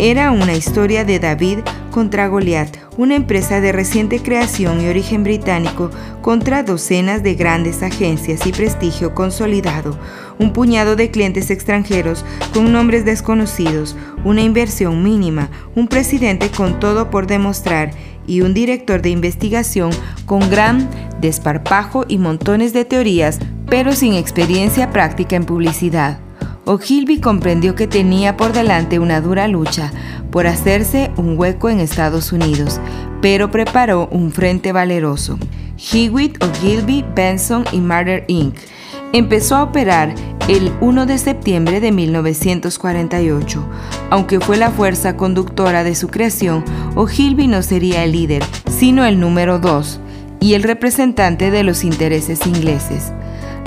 Era 0.00 0.30
una 0.30 0.54
historia 0.54 1.04
de 1.04 1.18
David 1.18 1.58
contra 1.90 2.28
Goliath, 2.28 2.76
una 2.96 3.16
empresa 3.16 3.60
de 3.60 3.72
reciente 3.72 4.20
creación 4.22 4.80
y 4.80 4.86
origen 4.86 5.24
británico 5.24 5.90
contra 6.22 6.62
docenas 6.62 7.24
de 7.24 7.34
grandes 7.34 7.82
agencias 7.82 8.46
y 8.46 8.52
prestigio 8.52 9.12
consolidado, 9.12 9.98
un 10.38 10.52
puñado 10.52 10.94
de 10.94 11.10
clientes 11.10 11.50
extranjeros 11.50 12.24
con 12.54 12.70
nombres 12.70 13.04
desconocidos, 13.04 13.96
una 14.24 14.42
inversión 14.42 15.02
mínima, 15.02 15.50
un 15.74 15.88
presidente 15.88 16.48
con 16.48 16.78
todo 16.78 17.10
por 17.10 17.26
demostrar 17.26 17.90
y 18.24 18.42
un 18.42 18.54
director 18.54 19.02
de 19.02 19.10
investigación 19.10 19.90
con 20.26 20.48
gran 20.48 20.88
desparpajo 21.20 22.04
y 22.06 22.18
montones 22.18 22.72
de 22.72 22.84
teorías, 22.84 23.40
pero 23.68 23.92
sin 23.92 24.14
experiencia 24.14 24.92
práctica 24.92 25.34
en 25.34 25.44
publicidad. 25.44 26.20
O'Gilby 26.68 27.18
comprendió 27.18 27.74
que 27.74 27.86
tenía 27.86 28.36
por 28.36 28.52
delante 28.52 28.98
una 28.98 29.22
dura 29.22 29.48
lucha 29.48 29.90
por 30.30 30.46
hacerse 30.46 31.10
un 31.16 31.38
hueco 31.38 31.70
en 31.70 31.80
Estados 31.80 32.30
Unidos, 32.30 32.78
pero 33.22 33.50
preparó 33.50 34.06
un 34.12 34.32
frente 34.32 34.70
valeroso. 34.72 35.38
Hewitt, 35.78 36.44
O'Gilby, 36.44 37.06
Benson 37.14 37.64
y 37.72 37.80
Marder 37.80 38.26
Inc. 38.28 38.54
Empezó 39.14 39.56
a 39.56 39.62
operar 39.62 40.14
el 40.46 40.70
1 40.82 41.06
de 41.06 41.16
septiembre 41.16 41.80
de 41.80 41.90
1948. 41.90 43.66
Aunque 44.10 44.38
fue 44.38 44.58
la 44.58 44.70
fuerza 44.70 45.16
conductora 45.16 45.84
de 45.84 45.94
su 45.94 46.08
creación, 46.08 46.66
O'Gilby 46.96 47.46
no 47.46 47.62
sería 47.62 48.04
el 48.04 48.12
líder, 48.12 48.44
sino 48.70 49.06
el 49.06 49.18
número 49.18 49.58
2 49.58 50.00
y 50.40 50.52
el 50.52 50.62
representante 50.62 51.50
de 51.50 51.62
los 51.62 51.82
intereses 51.82 52.46
ingleses. 52.46 53.10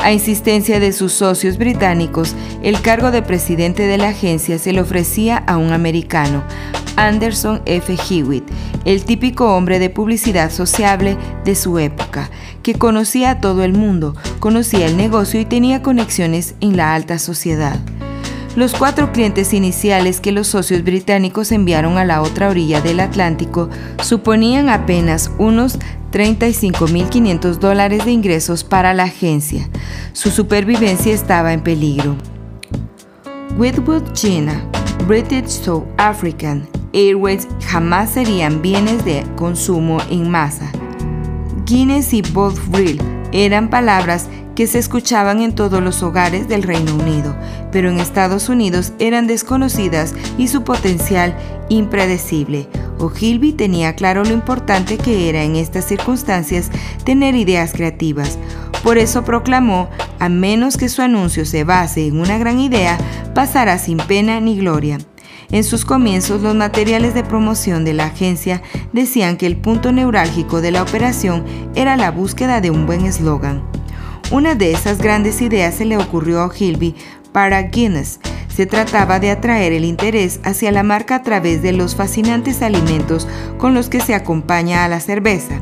A 0.03 0.11
insistencia 0.11 0.79
de 0.79 0.93
sus 0.93 1.13
socios 1.13 1.59
británicos, 1.59 2.35
el 2.63 2.81
cargo 2.81 3.11
de 3.11 3.21
presidente 3.21 3.85
de 3.85 3.99
la 3.99 4.09
agencia 4.09 4.57
se 4.57 4.73
le 4.73 4.81
ofrecía 4.81 5.37
a 5.37 5.57
un 5.57 5.73
americano, 5.73 6.43
Anderson 6.95 7.61
F. 7.65 7.95
Hewitt, 8.09 8.43
el 8.83 9.05
típico 9.05 9.55
hombre 9.55 9.77
de 9.77 9.91
publicidad 9.91 10.49
sociable 10.49 11.17
de 11.45 11.53
su 11.53 11.77
época, 11.77 12.31
que 12.63 12.73
conocía 12.73 13.29
a 13.29 13.41
todo 13.41 13.63
el 13.63 13.73
mundo, 13.73 14.15
conocía 14.39 14.87
el 14.87 14.97
negocio 14.97 15.39
y 15.39 15.45
tenía 15.45 15.83
conexiones 15.83 16.55
en 16.61 16.77
la 16.77 16.95
alta 16.95 17.19
sociedad. 17.19 17.79
Los 18.55 18.73
cuatro 18.73 19.11
clientes 19.11 19.53
iniciales 19.53 20.19
que 20.19 20.31
los 20.31 20.47
socios 20.47 20.83
británicos 20.83 21.51
enviaron 21.51 21.97
a 21.97 22.05
la 22.05 22.21
otra 22.21 22.49
orilla 22.49 22.81
del 22.81 22.99
Atlántico 22.99 23.69
suponían 24.01 24.67
apenas 24.67 25.31
unos 25.37 25.77
35.500 26.11 27.59
dólares 27.59 28.05
de 28.05 28.11
ingresos 28.11 28.63
para 28.63 28.93
la 28.93 29.03
agencia. 29.03 29.69
Su 30.13 30.29
supervivencia 30.29 31.13
estaba 31.13 31.53
en 31.53 31.61
peligro. 31.61 32.15
Whitwood 33.57 34.13
China, 34.13 34.63
British 35.07 35.47
South 35.47 35.85
African 35.97 36.67
Airways 36.93 37.47
jamás 37.67 38.11
serían 38.11 38.61
bienes 38.61 39.05
de 39.05 39.23
consumo 39.35 39.99
en 40.09 40.29
masa. 40.29 40.71
Guinness 41.65 42.13
y 42.13 42.21
Bovril 42.21 43.01
eran 43.31 43.69
palabras 43.69 44.27
que 44.55 44.67
se 44.67 44.79
escuchaban 44.79 45.41
en 45.41 45.53
todos 45.53 45.81
los 45.81 46.03
hogares 46.03 46.47
del 46.47 46.63
Reino 46.63 46.95
Unido, 46.95 47.35
pero 47.71 47.89
en 47.89 47.99
Estados 47.99 48.49
Unidos 48.49 48.93
eran 48.99 49.27
desconocidas 49.27 50.13
y 50.37 50.47
su 50.47 50.63
potencial 50.63 51.35
impredecible. 51.69 52.67
O'Gilby 52.99 53.53
tenía 53.53 53.95
claro 53.95 54.23
lo 54.23 54.33
importante 54.33 54.97
que 54.97 55.29
era 55.29 55.43
en 55.43 55.55
estas 55.55 55.85
circunstancias 55.85 56.69
tener 57.03 57.35
ideas 57.35 57.73
creativas. 57.73 58.37
Por 58.83 58.97
eso 58.97 59.23
proclamó, 59.23 59.89
a 60.19 60.29
menos 60.29 60.77
que 60.77 60.89
su 60.89 61.01
anuncio 61.01 61.45
se 61.45 61.63
base 61.63 62.07
en 62.07 62.19
una 62.19 62.37
gran 62.37 62.59
idea, 62.59 62.97
pasará 63.33 63.77
sin 63.79 63.97
pena 63.97 64.39
ni 64.39 64.57
gloria. 64.57 64.97
En 65.51 65.63
sus 65.63 65.83
comienzos, 65.83 66.41
los 66.41 66.55
materiales 66.55 67.13
de 67.13 67.23
promoción 67.23 67.83
de 67.83 67.93
la 67.93 68.05
agencia 68.05 68.61
decían 68.93 69.35
que 69.35 69.47
el 69.47 69.57
punto 69.57 69.91
neurálgico 69.91 70.61
de 70.61 70.71
la 70.71 70.81
operación 70.81 71.43
era 71.75 71.97
la 71.97 72.11
búsqueda 72.11 72.61
de 72.61 72.71
un 72.71 72.85
buen 72.85 73.05
eslogan. 73.05 73.61
Una 74.31 74.55
de 74.55 74.71
esas 74.71 74.99
grandes 74.99 75.41
ideas 75.41 75.75
se 75.75 75.83
le 75.83 75.97
ocurrió 75.97 76.39
a 76.39 76.45
O'Gilby 76.45 76.95
para 77.33 77.63
Guinness, 77.63 78.21
se 78.47 78.65
trataba 78.65 79.19
de 79.19 79.29
atraer 79.29 79.73
el 79.73 79.83
interés 79.83 80.39
hacia 80.45 80.71
la 80.71 80.83
marca 80.83 81.15
a 81.15 81.21
través 81.21 81.61
de 81.61 81.73
los 81.73 81.95
fascinantes 81.95 82.61
alimentos 82.61 83.27
con 83.57 83.73
los 83.73 83.89
que 83.89 83.99
se 83.99 84.15
acompaña 84.15 84.85
a 84.85 84.87
la 84.87 85.01
cerveza. 85.01 85.61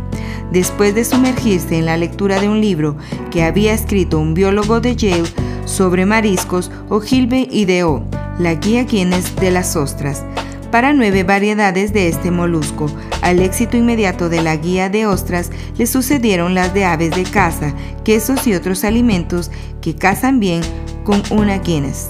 Después 0.51 0.93
de 0.93 1.03
sumergirse 1.03 1.79
en 1.79 1.87
la 1.87 1.97
lectura 1.97 2.39
de 2.39 2.47
un 2.47 2.61
libro 2.61 2.95
que 3.31 3.43
había 3.43 3.73
escrito 3.73 4.19
un 4.19 4.35
biólogo 4.35 4.79
de 4.81 4.95
Yale 4.95 5.29
sobre 5.65 6.05
mariscos, 6.05 6.69
O'Gilby 6.89 7.47
ideó 7.51 8.03
la 8.37 8.53
guía 8.53 8.83
Guinness 8.83 9.35
de 9.35 9.49
las 9.49 9.75
ostras 9.75 10.23
para 10.71 10.93
nueve 10.93 11.23
variedades 11.23 11.93
de 11.93 12.07
este 12.07 12.31
molusco. 12.31 12.87
Al 13.21 13.39
éxito 13.39 13.77
inmediato 13.77 14.29
de 14.29 14.41
la 14.41 14.55
guía 14.55 14.89
de 14.89 15.05
ostras 15.05 15.51
le 15.77 15.87
sucedieron 15.87 16.53
las 16.55 16.73
de 16.73 16.85
aves 16.85 17.11
de 17.11 17.23
caza, 17.23 17.73
quesos 18.03 18.47
y 18.47 18.53
otros 18.53 18.83
alimentos 18.83 19.51
que 19.81 19.95
cazan 19.95 20.39
bien 20.39 20.61
con 21.03 21.23
una 21.31 21.59
Guinness. 21.59 22.09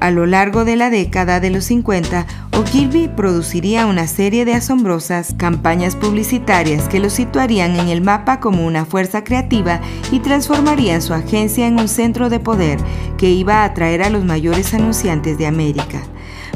A 0.00 0.10
lo 0.10 0.24
largo 0.24 0.64
de 0.64 0.76
la 0.76 0.88
década 0.88 1.40
de 1.40 1.50
los 1.50 1.64
50, 1.64 2.26
Ogilvy 2.52 3.08
produciría 3.08 3.86
una 3.86 4.06
serie 4.06 4.46
de 4.46 4.54
asombrosas 4.54 5.34
campañas 5.36 5.94
publicitarias 5.94 6.88
que 6.88 7.00
lo 7.00 7.10
situarían 7.10 7.78
en 7.78 7.88
el 7.88 8.00
mapa 8.00 8.40
como 8.40 8.66
una 8.66 8.86
fuerza 8.86 9.24
creativa 9.24 9.80
y 10.10 10.20
transformarían 10.20 11.02
su 11.02 11.12
agencia 11.12 11.66
en 11.66 11.78
un 11.78 11.88
centro 11.88 12.30
de 12.30 12.40
poder 12.40 12.78
que 13.18 13.28
iba 13.28 13.56
a 13.56 13.64
atraer 13.64 14.02
a 14.02 14.10
los 14.10 14.24
mayores 14.24 14.72
anunciantes 14.72 15.36
de 15.36 15.46
América. 15.46 16.02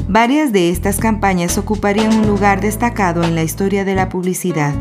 Varias 0.07 0.53
de 0.53 0.69
estas 0.69 0.97
campañas 0.97 1.57
ocuparían 1.57 2.15
un 2.15 2.27
lugar 2.27 2.61
destacado 2.61 3.23
en 3.23 3.33
la 3.33 3.41
historia 3.41 3.83
de 3.83 3.95
la 3.95 4.07
publicidad. 4.07 4.75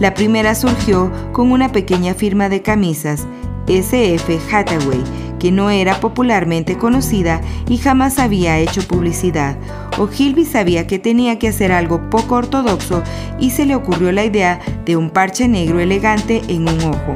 La 0.00 0.14
primera 0.14 0.56
surgió 0.56 1.12
con 1.32 1.52
una 1.52 1.70
pequeña 1.70 2.14
firma 2.14 2.48
de 2.48 2.60
camisas, 2.60 3.24
SF 3.68 4.36
Hathaway, 4.52 5.00
que 5.38 5.52
no 5.52 5.70
era 5.70 6.00
popularmente 6.00 6.76
conocida 6.76 7.40
y 7.68 7.78
jamás 7.78 8.18
había 8.18 8.58
hecho 8.58 8.82
publicidad. 8.82 9.56
Ogilvy 9.96 10.44
sabía 10.44 10.88
que 10.88 10.98
tenía 10.98 11.38
que 11.38 11.48
hacer 11.48 11.70
algo 11.70 12.10
poco 12.10 12.34
ortodoxo 12.34 13.00
y 13.38 13.50
se 13.50 13.66
le 13.66 13.76
ocurrió 13.76 14.10
la 14.10 14.24
idea 14.24 14.58
de 14.84 14.96
un 14.96 15.10
parche 15.10 15.46
negro 15.46 15.78
elegante 15.78 16.42
en 16.48 16.68
un 16.68 16.80
ojo. 16.80 17.14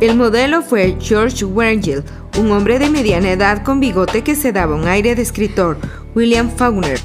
El 0.00 0.16
modelo 0.16 0.62
fue 0.62 0.96
George 0.98 1.44
Wrangel, 1.44 2.02
un 2.38 2.50
hombre 2.50 2.78
de 2.78 2.88
mediana 2.88 3.30
edad 3.30 3.62
con 3.62 3.78
bigote 3.78 4.22
que 4.22 4.34
se 4.34 4.50
daba 4.50 4.74
un 4.74 4.88
aire 4.88 5.14
de 5.14 5.22
escritor, 5.22 5.78
William 6.14 6.50
Faulkner. 6.50 7.00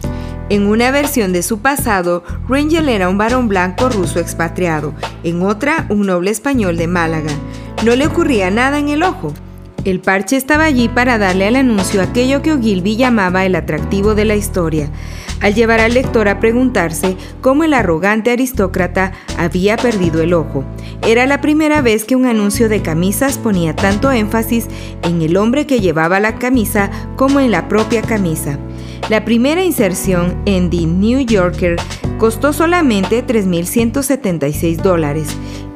En 0.50 0.68
una 0.68 0.92
versión 0.92 1.34
de 1.34 1.42
su 1.42 1.60
pasado, 1.60 2.24
Rangel 2.48 2.90
era 2.90 3.10
un 3.10 3.18
varón 3.18 3.48
blanco 3.48 3.90
ruso 3.90 4.20
expatriado, 4.20 4.94
en 5.24 5.42
otra 5.42 5.86
un 5.90 6.06
noble 6.06 6.32
español 6.32 6.78
de 6.78 6.88
Málaga. 6.88 7.32
No 7.84 7.96
le 7.96 8.06
ocurría 8.06 8.52
nada 8.52 8.78
en 8.80 8.90
el 8.90 9.04
ojo. 9.04 9.34
El 9.86 10.00
parche 10.00 10.36
estaba 10.36 10.66
allí 10.66 10.88
para 10.90 11.20
darle 11.20 11.48
al 11.48 11.56
anuncio 11.56 12.02
aquello 12.02 12.42
que 12.42 12.54
Ogilvy 12.54 12.96
llamaba 12.96 13.46
el 13.46 13.56
atractivo 13.56 14.16
de 14.16 14.26
la 14.26 14.36
historia, 14.36 14.90
al 15.42 15.54
llevar 15.54 15.80
al 15.80 15.94
lector 15.94 16.28
a 16.28 16.40
preguntarse 16.40 17.16
cómo 17.42 17.64
el 17.64 17.74
arrogante 17.74 18.32
aristócrata 18.32 19.12
había 19.38 19.78
perdido 19.78 20.22
el 20.22 20.34
ojo. 20.34 20.64
Era 21.04 21.28
la 21.28 21.42
primera 21.42 21.82
vez 21.82 22.04
que 22.06 22.16
un 22.16 22.26
anuncio 22.26 22.68
de 22.68 22.82
camisas 22.82 23.38
ponía 23.38 23.76
tanto 23.76 24.12
énfasis 24.12 24.68
en 25.04 25.22
el 25.22 25.38
hombre 25.38 25.68
que 25.68 25.80
llevaba 25.80 26.20
la 26.20 26.40
camisa 26.40 26.90
como 27.16 27.40
en 27.40 27.52
la 27.52 27.68
propia 27.68 28.02
camisa. 28.02 28.58
La 29.08 29.24
primera 29.24 29.64
inserción 29.64 30.42
en 30.48 30.72
The 30.72 30.88
New 30.88 31.20
Yorker 31.20 31.76
costó 32.18 32.54
solamente 32.54 33.24
3.176 33.24 34.78
dólares. 34.78 35.28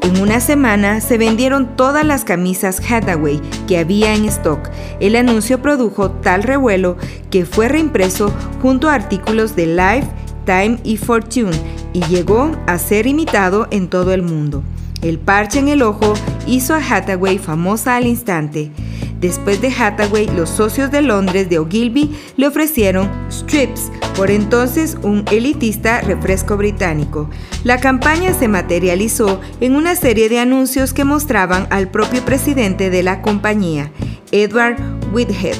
En 0.01 0.19
una 0.19 0.39
semana 0.39 1.00
se 1.00 1.19
vendieron 1.19 1.75
todas 1.75 2.03
las 2.03 2.24
camisas 2.24 2.81
Hathaway 2.89 3.39
que 3.67 3.77
había 3.77 4.15
en 4.15 4.25
stock. 4.25 4.71
El 5.00 5.15
anuncio 5.15 5.62
produjo 5.62 6.09
tal 6.09 6.41
revuelo 6.41 6.98
que 7.29 7.45
fue 7.45 7.67
reimpreso 7.67 8.33
junto 8.63 8.89
a 8.89 8.95
artículos 8.95 9.55
de 9.55 9.67
Life, 9.67 10.07
Time 10.45 10.79
y 10.83 10.98
Fortune 10.98 11.55
y 11.93 12.03
llegó 12.05 12.51
a 12.65 12.79
ser 12.79 13.05
imitado 13.05 13.67
en 13.69 13.89
todo 13.89 14.12
el 14.12 14.24
mundo. 14.24 14.63
El 15.03 15.19
parche 15.19 15.59
en 15.59 15.67
el 15.67 15.83
ojo 15.83 16.15
hizo 16.48 16.74
a 16.74 16.79
Hathaway 16.79 17.38
famosa 17.38 17.95
al 17.95 18.07
instante. 18.07 18.71
Después 19.19 19.59
de 19.59 19.67
Hathaway, 19.67 20.27
los 20.27 20.49
socios 20.49 20.91
de 20.91 21.01
Londres 21.01 21.49
de 21.49 21.59
Ogilvy 21.59 22.15
le 22.38 22.47
ofrecieron 22.47 23.09
Strips, 23.29 23.91
por 24.15 24.31
entonces 24.31 24.97
un 25.01 25.25
elitista 25.29 25.99
refresco 26.01 26.55
británico. 26.55 27.29
La 27.65 27.79
campaña 27.79 28.33
se 28.33 28.47
materializó 28.47 29.41
en 29.59 29.75
una 29.75 29.95
serie 29.95 30.29
de 30.29 30.39
anuncios 30.39 30.93
que 30.93 31.03
mostraban 31.03 31.67
al 31.69 31.89
propio 31.89 32.23
presidente 32.23 32.89
de 32.89 33.03
la 33.03 33.21
compañía, 33.21 33.91
Edward 34.31 34.77
Whitehead, 35.11 35.57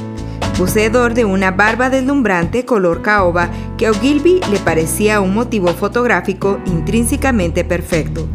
poseedor 0.58 1.14
de 1.14 1.26
una 1.26 1.52
barba 1.52 1.90
deslumbrante 1.90 2.64
color 2.64 3.02
caoba 3.02 3.50
que 3.78 3.88
a 3.88 3.92
Ogilvy 3.92 4.40
le 4.52 4.60
parecía 4.60 5.20
un 5.20 5.34
motivo 5.34 5.70
fotográfico 5.70 6.60
intrínsecamente 6.66 7.66
perfecto. 7.66 8.30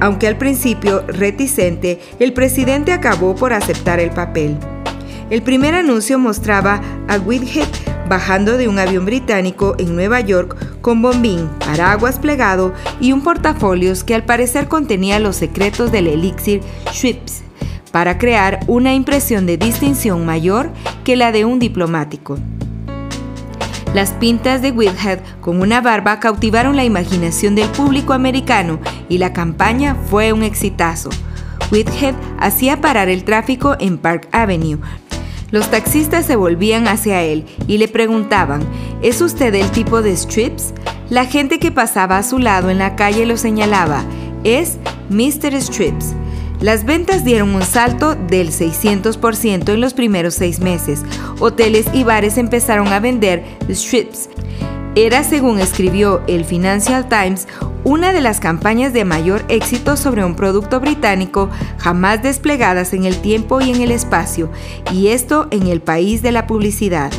Aunque 0.00 0.28
al 0.28 0.38
principio 0.38 1.04
reticente, 1.06 2.00
el 2.18 2.32
presidente 2.32 2.92
acabó 2.92 3.34
por 3.34 3.52
aceptar 3.52 4.00
el 4.00 4.10
papel. 4.10 4.56
El 5.30 5.42
primer 5.42 5.74
anuncio 5.74 6.18
mostraba 6.18 6.80
a 7.08 7.18
Whitehead 7.18 7.68
bajando 8.08 8.56
de 8.56 8.68
un 8.68 8.78
avión 8.78 9.04
británico 9.04 9.74
en 9.78 9.94
Nueva 9.94 10.20
York 10.20 10.80
con 10.80 11.02
bombín, 11.02 11.48
paraguas 11.58 12.18
plegado 12.18 12.72
y 13.00 13.12
un 13.12 13.22
portafolios 13.22 14.02
que 14.02 14.14
al 14.14 14.24
parecer 14.24 14.68
contenía 14.68 15.18
los 15.18 15.36
secretos 15.36 15.92
del 15.92 16.06
elixir 16.06 16.62
Schweppes 16.90 17.42
para 17.92 18.18
crear 18.18 18.60
una 18.66 18.94
impresión 18.94 19.46
de 19.46 19.56
distinción 19.56 20.24
mayor 20.24 20.70
que 21.04 21.16
la 21.16 21.32
de 21.32 21.44
un 21.44 21.58
diplomático. 21.58 22.38
Las 23.94 24.12
pintas 24.12 24.60
de 24.60 24.70
Whitehead 24.70 25.20
con 25.40 25.60
una 25.62 25.80
barba 25.80 26.20
cautivaron 26.20 26.76
la 26.76 26.84
imaginación 26.84 27.54
del 27.54 27.68
público 27.70 28.12
americano 28.12 28.78
y 29.08 29.18
la 29.18 29.32
campaña 29.32 29.94
fue 29.94 30.32
un 30.32 30.42
exitazo. 30.42 31.08
Whitehead 31.72 32.14
hacía 32.38 32.80
parar 32.80 33.08
el 33.08 33.24
tráfico 33.24 33.76
en 33.80 33.98
Park 33.98 34.28
Avenue. 34.32 34.78
Los 35.50 35.70
taxistas 35.70 36.26
se 36.26 36.36
volvían 36.36 36.86
hacia 36.86 37.22
él 37.22 37.46
y 37.66 37.78
le 37.78 37.88
preguntaban, 37.88 38.60
¿es 39.00 39.22
usted 39.22 39.54
el 39.54 39.70
tipo 39.70 40.02
de 40.02 40.14
Strips? 40.14 40.74
La 41.08 41.24
gente 41.24 41.58
que 41.58 41.72
pasaba 41.72 42.18
a 42.18 42.22
su 42.22 42.38
lado 42.38 42.68
en 42.68 42.78
la 42.78 42.94
calle 42.94 43.24
lo 43.24 43.38
señalaba, 43.38 44.04
es 44.44 44.76
Mr. 45.08 45.60
Strips. 45.62 46.14
Las 46.60 46.84
ventas 46.84 47.24
dieron 47.24 47.54
un 47.54 47.62
salto 47.62 48.16
del 48.16 48.50
600% 48.50 49.72
en 49.72 49.80
los 49.80 49.94
primeros 49.94 50.34
seis 50.34 50.58
meses. 50.58 51.04
Hoteles 51.38 51.86
y 51.92 52.02
bares 52.02 52.36
empezaron 52.36 52.88
a 52.88 52.98
vender 52.98 53.44
strips. 53.70 54.28
Era, 54.96 55.22
según 55.22 55.60
escribió 55.60 56.20
el 56.26 56.44
Financial 56.44 57.08
Times, 57.08 57.46
una 57.84 58.12
de 58.12 58.20
las 58.20 58.40
campañas 58.40 58.92
de 58.92 59.04
mayor 59.04 59.44
éxito 59.48 59.96
sobre 59.96 60.24
un 60.24 60.34
producto 60.34 60.80
británico 60.80 61.48
jamás 61.78 62.24
desplegadas 62.24 62.92
en 62.92 63.04
el 63.04 63.18
tiempo 63.18 63.60
y 63.60 63.70
en 63.70 63.80
el 63.80 63.92
espacio, 63.92 64.50
y 64.92 65.08
esto 65.08 65.46
en 65.52 65.68
el 65.68 65.80
país 65.80 66.22
de 66.22 66.32
la 66.32 66.48
publicidad. 66.48 67.12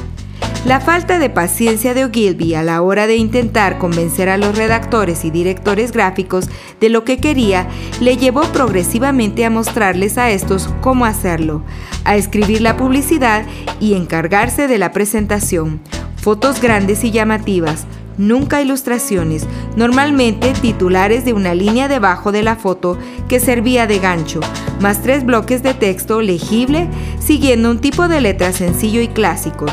La 0.65 0.81
falta 0.81 1.19
de 1.19 1.29
paciencia 1.29 1.93
de 1.93 2.03
Ogilvy 2.03 2.53
a 2.53 2.63
la 2.63 2.81
hora 2.81 3.07
de 3.07 3.15
intentar 3.15 3.77
convencer 3.77 4.27
a 4.27 4.37
los 4.37 4.57
redactores 4.57 5.23
y 5.23 5.31
directores 5.31 5.93
gráficos 5.93 6.49
de 6.81 6.89
lo 6.89 7.05
que 7.05 7.17
quería 7.17 7.69
le 8.01 8.17
llevó 8.17 8.41
progresivamente 8.41 9.45
a 9.45 9.49
mostrarles 9.49 10.17
a 10.17 10.31
estos 10.31 10.69
cómo 10.81 11.05
hacerlo, 11.05 11.63
a 12.03 12.17
escribir 12.17 12.59
la 12.59 12.75
publicidad 12.75 13.45
y 13.79 13.93
encargarse 13.93 14.67
de 14.67 14.77
la 14.77 14.91
presentación. 14.91 15.79
Fotos 16.17 16.61
grandes 16.61 17.05
y 17.05 17.11
llamativas, 17.11 17.85
nunca 18.17 18.61
ilustraciones, 18.61 19.47
normalmente 19.77 20.51
titulares 20.61 21.23
de 21.23 21.31
una 21.31 21.55
línea 21.55 21.87
debajo 21.87 22.33
de 22.33 22.43
la 22.43 22.57
foto 22.57 22.97
que 23.29 23.39
servía 23.39 23.87
de 23.87 23.99
gancho, 23.99 24.41
más 24.81 25.01
tres 25.01 25.25
bloques 25.25 25.63
de 25.63 25.73
texto 25.73 26.21
legible 26.21 26.89
siguiendo 27.19 27.71
un 27.71 27.79
tipo 27.79 28.09
de 28.09 28.19
letra 28.19 28.51
sencillo 28.51 28.99
y 28.99 29.07
clásico. 29.07 29.65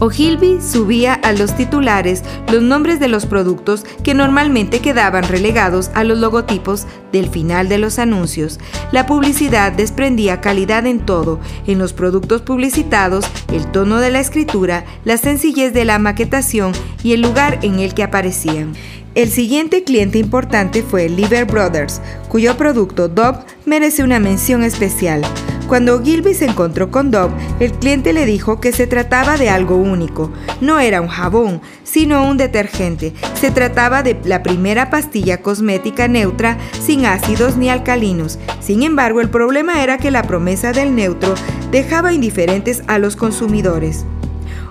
Ogilvy 0.00 0.62
subía 0.62 1.12
a 1.12 1.32
los 1.32 1.54
titulares 1.54 2.24
los 2.50 2.62
nombres 2.62 2.98
de 3.00 3.08
los 3.08 3.26
productos 3.26 3.84
que 4.02 4.14
normalmente 4.14 4.80
quedaban 4.80 5.24
relegados 5.24 5.90
a 5.94 6.04
los 6.04 6.18
logotipos 6.18 6.86
del 7.12 7.28
final 7.28 7.68
de 7.68 7.76
los 7.76 7.98
anuncios. 7.98 8.58
La 8.92 9.04
publicidad 9.04 9.72
desprendía 9.72 10.40
calidad 10.40 10.86
en 10.86 11.00
todo, 11.00 11.38
en 11.66 11.78
los 11.78 11.92
productos 11.92 12.40
publicitados, 12.40 13.26
el 13.52 13.70
tono 13.70 13.98
de 13.98 14.10
la 14.10 14.20
escritura, 14.20 14.86
la 15.04 15.18
sencillez 15.18 15.74
de 15.74 15.84
la 15.84 15.98
maquetación 15.98 16.72
y 17.04 17.12
el 17.12 17.20
lugar 17.20 17.58
en 17.60 17.78
el 17.78 17.92
que 17.92 18.02
aparecían. 18.02 18.72
El 19.16 19.28
siguiente 19.28 19.82
cliente 19.82 20.18
importante 20.18 20.84
fue 20.84 21.08
Liver 21.08 21.44
Brothers, 21.44 22.00
cuyo 22.28 22.56
producto 22.56 23.08
Dove 23.08 23.40
merece 23.66 24.04
una 24.04 24.20
mención 24.20 24.62
especial. 24.62 25.22
Cuando 25.66 26.00
Gilby 26.00 26.32
se 26.32 26.44
encontró 26.44 26.92
con 26.92 27.10
Dove, 27.10 27.34
el 27.58 27.72
cliente 27.72 28.12
le 28.12 28.24
dijo 28.24 28.60
que 28.60 28.70
se 28.70 28.86
trataba 28.86 29.36
de 29.36 29.48
algo 29.48 29.74
único. 29.74 30.30
No 30.60 30.78
era 30.78 31.00
un 31.00 31.08
jabón, 31.08 31.60
sino 31.82 32.28
un 32.28 32.36
detergente. 32.36 33.12
Se 33.34 33.50
trataba 33.50 34.04
de 34.04 34.16
la 34.24 34.44
primera 34.44 34.90
pastilla 34.90 35.42
cosmética 35.42 36.06
neutra 36.06 36.56
sin 36.80 37.04
ácidos 37.04 37.56
ni 37.56 37.68
alcalinos. 37.68 38.38
Sin 38.60 38.84
embargo, 38.84 39.20
el 39.20 39.28
problema 39.28 39.82
era 39.82 39.98
que 39.98 40.12
la 40.12 40.22
promesa 40.22 40.70
del 40.70 40.94
neutro 40.94 41.34
dejaba 41.72 42.12
indiferentes 42.12 42.84
a 42.86 42.98
los 42.98 43.16
consumidores. 43.16 44.04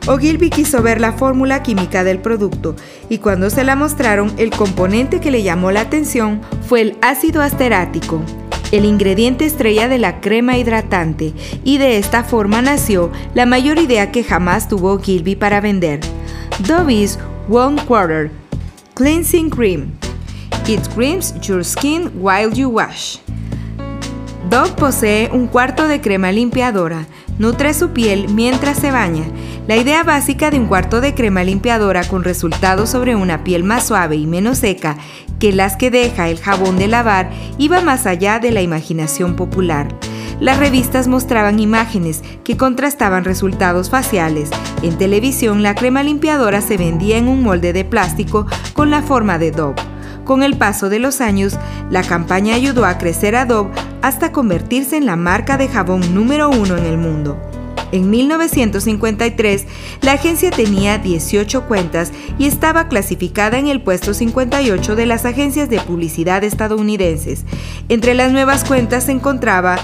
Ogilvy 0.10 0.50
quiso 0.50 0.82
ver 0.82 1.00
la 1.00 1.14
fórmula 1.14 1.64
química 1.64 2.04
del 2.04 2.20
producto 2.20 2.76
y 3.10 3.20
cuando 3.20 3.50
se 3.50 3.64
la 3.64 3.76
mostraron, 3.76 4.34
el 4.38 4.50
componente 4.50 5.20
que 5.20 5.32
le 5.32 5.44
llamó 5.44 5.72
la 5.72 5.82
atención 5.82 6.42
fue 6.68 6.82
el 6.82 6.98
ácido 7.02 7.42
asterático 7.42 8.22
el 8.72 8.86
ingrediente 8.86 9.46
estrella 9.46 9.88
de 9.88 9.98
la 9.98 10.22
crema 10.22 10.58
hidratante, 10.58 11.34
y 11.64 11.78
de 11.78 11.98
esta 11.98 12.24
forma 12.24 12.62
nació 12.62 13.12
la 13.34 13.46
mayor 13.46 13.80
idea 13.80 14.12
que 14.12 14.24
jamás 14.24 14.68
tuvo 14.68 15.00
Gilby 15.00 15.36
para 15.36 15.62
vender. 15.62 16.00
Dove's 16.68 17.18
One 17.50 17.82
Quarter 17.86 18.32
Cleansing 18.94 19.50
Cream. 19.50 19.94
It 20.68 20.88
creams 20.94 21.34
your 21.42 21.64
skin 21.64 22.12
while 22.22 22.54
you 22.54 22.70
wash. 22.70 23.18
Dove 24.50 24.72
posee 24.76 25.30
un 25.32 25.48
cuarto 25.48 25.88
de 25.88 26.02
crema 26.02 26.32
limpiadora, 26.32 27.08
nutre 27.40 27.74
su 27.74 27.90
piel 27.90 28.28
mientras 28.30 28.78
se 28.78 28.92
baña. 28.92 29.24
La 29.68 29.78
idea 29.78 30.04
básica 30.04 30.52
de 30.52 30.60
un 30.60 30.68
cuarto 30.68 31.02
de 31.02 31.16
crema 31.16 31.44
limpiadora 31.44 32.04
con 32.04 32.24
resultados 32.24 32.90
sobre 32.90 33.16
una 33.16 33.44
piel 33.44 33.64
más 33.64 33.88
suave 33.88 34.16
y 34.18 34.28
menos 34.28 34.60
seca 34.60 34.98
que 35.40 35.52
las 35.52 35.76
que 35.78 35.90
deja 35.90 36.30
el 36.30 36.40
jabón 36.40 36.78
de 36.78 36.88
lavar 36.88 37.32
iba 37.58 37.82
más 37.82 38.06
allá 38.06 38.40
de 38.40 38.52
la 38.52 38.62
imaginación 38.62 39.36
popular. 39.36 39.88
Las 40.40 40.58
revistas 40.58 41.08
mostraban 41.08 41.60
imágenes 41.60 42.24
que 42.44 42.56
contrastaban 42.56 43.26
resultados 43.26 43.90
faciales. 43.90 44.50
En 44.84 44.98
televisión 44.98 45.64
la 45.64 45.76
crema 45.76 46.04
limpiadora 46.04 46.62
se 46.62 46.78
vendía 46.78 47.18
en 47.18 47.28
un 47.28 47.44
molde 47.44 47.74
de 47.74 47.84
plástico 47.84 48.46
con 48.74 48.90
la 48.90 49.02
forma 49.02 49.38
de 49.38 49.52
Dove. 49.52 49.99
Con 50.30 50.44
el 50.44 50.58
paso 50.58 50.90
de 50.90 51.00
los 51.00 51.22
años, 51.22 51.58
la 51.90 52.04
campaña 52.04 52.54
ayudó 52.54 52.86
a 52.86 53.00
crecer 53.00 53.36
Adobe 53.36 53.72
hasta 54.04 54.32
convertirse 54.32 54.96
en 54.96 55.08
la 55.08 55.16
marca 55.16 55.58
de 55.58 55.68
jabón 55.68 56.14
número 56.14 56.52
uno 56.52 56.78
en 56.78 56.86
el 56.86 57.00
mundo. 57.00 57.42
En 57.92 58.12
1953, 58.12 59.66
la 60.04 60.12
agencia 60.12 60.52
tenía 60.52 61.00
18 61.00 61.64
cuentas 61.64 62.12
y 62.38 62.46
estaba 62.46 62.90
clasificada 62.90 63.58
en 63.58 63.66
el 63.66 63.82
puesto 63.82 64.14
58 64.14 64.96
de 64.96 65.08
las 65.08 65.26
agencias 65.26 65.68
de 65.68 65.80
publicidad 65.80 66.44
estadounidenses. 66.44 67.44
Entre 67.88 68.14
las 68.14 68.32
nuevas 68.32 68.64
cuentas 68.66 69.06
se 69.06 69.14
encontraba 69.14 69.80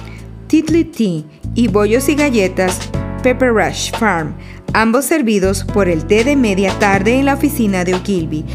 Titley 0.45 0.83
Tea 0.83 1.23
y 1.55 1.69
Bollos 1.69 2.07
y 2.07 2.13
Galletas 2.13 2.77
Pepper 3.23 3.51
Rush 3.51 3.93
Farm, 3.97 4.35
ambos 4.73 5.05
servidos 5.05 5.63
por 5.63 5.89
el 5.89 6.05
té 6.05 6.23
de 6.23 6.35
media 6.35 6.77
tarde 6.77 7.17
en 7.17 7.25
la 7.25 7.33
oficina 7.33 7.83
de 7.83 7.95
Ogilvy. 7.95 8.45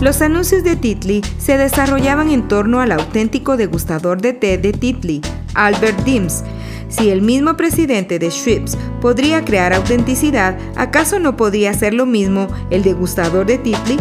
Los 0.00 0.22
anuncios 0.22 0.64
de 0.64 0.76
Titley 0.76 1.20
se 1.38 1.58
desarrollaban 1.58 2.30
en 2.30 2.48
torno 2.48 2.80
al 2.80 2.90
auténtico 2.92 3.58
degustador 3.58 4.22
de 4.22 4.32
té 4.32 4.56
de 4.56 4.72
Titley, 4.72 5.20
Albert 5.54 6.04
Dims, 6.04 6.42
si 6.88 7.10
el 7.10 7.20
mismo 7.22 7.56
presidente 7.56 8.18
de 8.18 8.30
Schweppes 8.30 8.76
podría 9.00 9.44
crear 9.44 9.72
autenticidad, 9.74 10.58
¿acaso 10.74 11.18
no 11.18 11.36
podría 11.36 11.70
hacer 11.70 11.94
lo 11.94 12.04
mismo 12.04 12.48
el 12.70 12.82
degustador 12.82 13.46
de 13.46 13.58
Titley? 13.58 13.98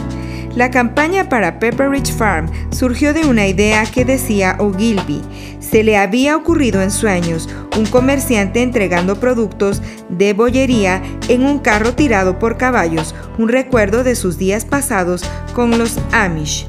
La 0.55 0.71
campaña 0.71 1.29
para 1.29 1.59
Pepperidge 1.59 2.11
Farm 2.11 2.49
surgió 2.71 3.13
de 3.13 3.25
una 3.25 3.47
idea 3.47 3.85
que 3.85 4.03
decía 4.03 4.55
Ogilvy. 4.59 5.21
Se 5.59 5.83
le 5.83 5.97
había 5.97 6.35
ocurrido 6.35 6.81
en 6.81 6.91
sueños 6.91 7.47
un 7.77 7.85
comerciante 7.85 8.63
entregando 8.63 9.19
productos 9.19 9.81
de 10.09 10.33
bollería 10.33 11.01
en 11.27 11.45
un 11.45 11.59
carro 11.59 11.93
tirado 11.93 12.39
por 12.39 12.57
caballos, 12.57 13.13
un 13.37 13.49
recuerdo 13.49 14.03
de 14.03 14.15
sus 14.15 14.37
días 14.37 14.65
pasados 14.65 15.23
con 15.53 15.77
los 15.77 15.97
Amish. 16.11 16.67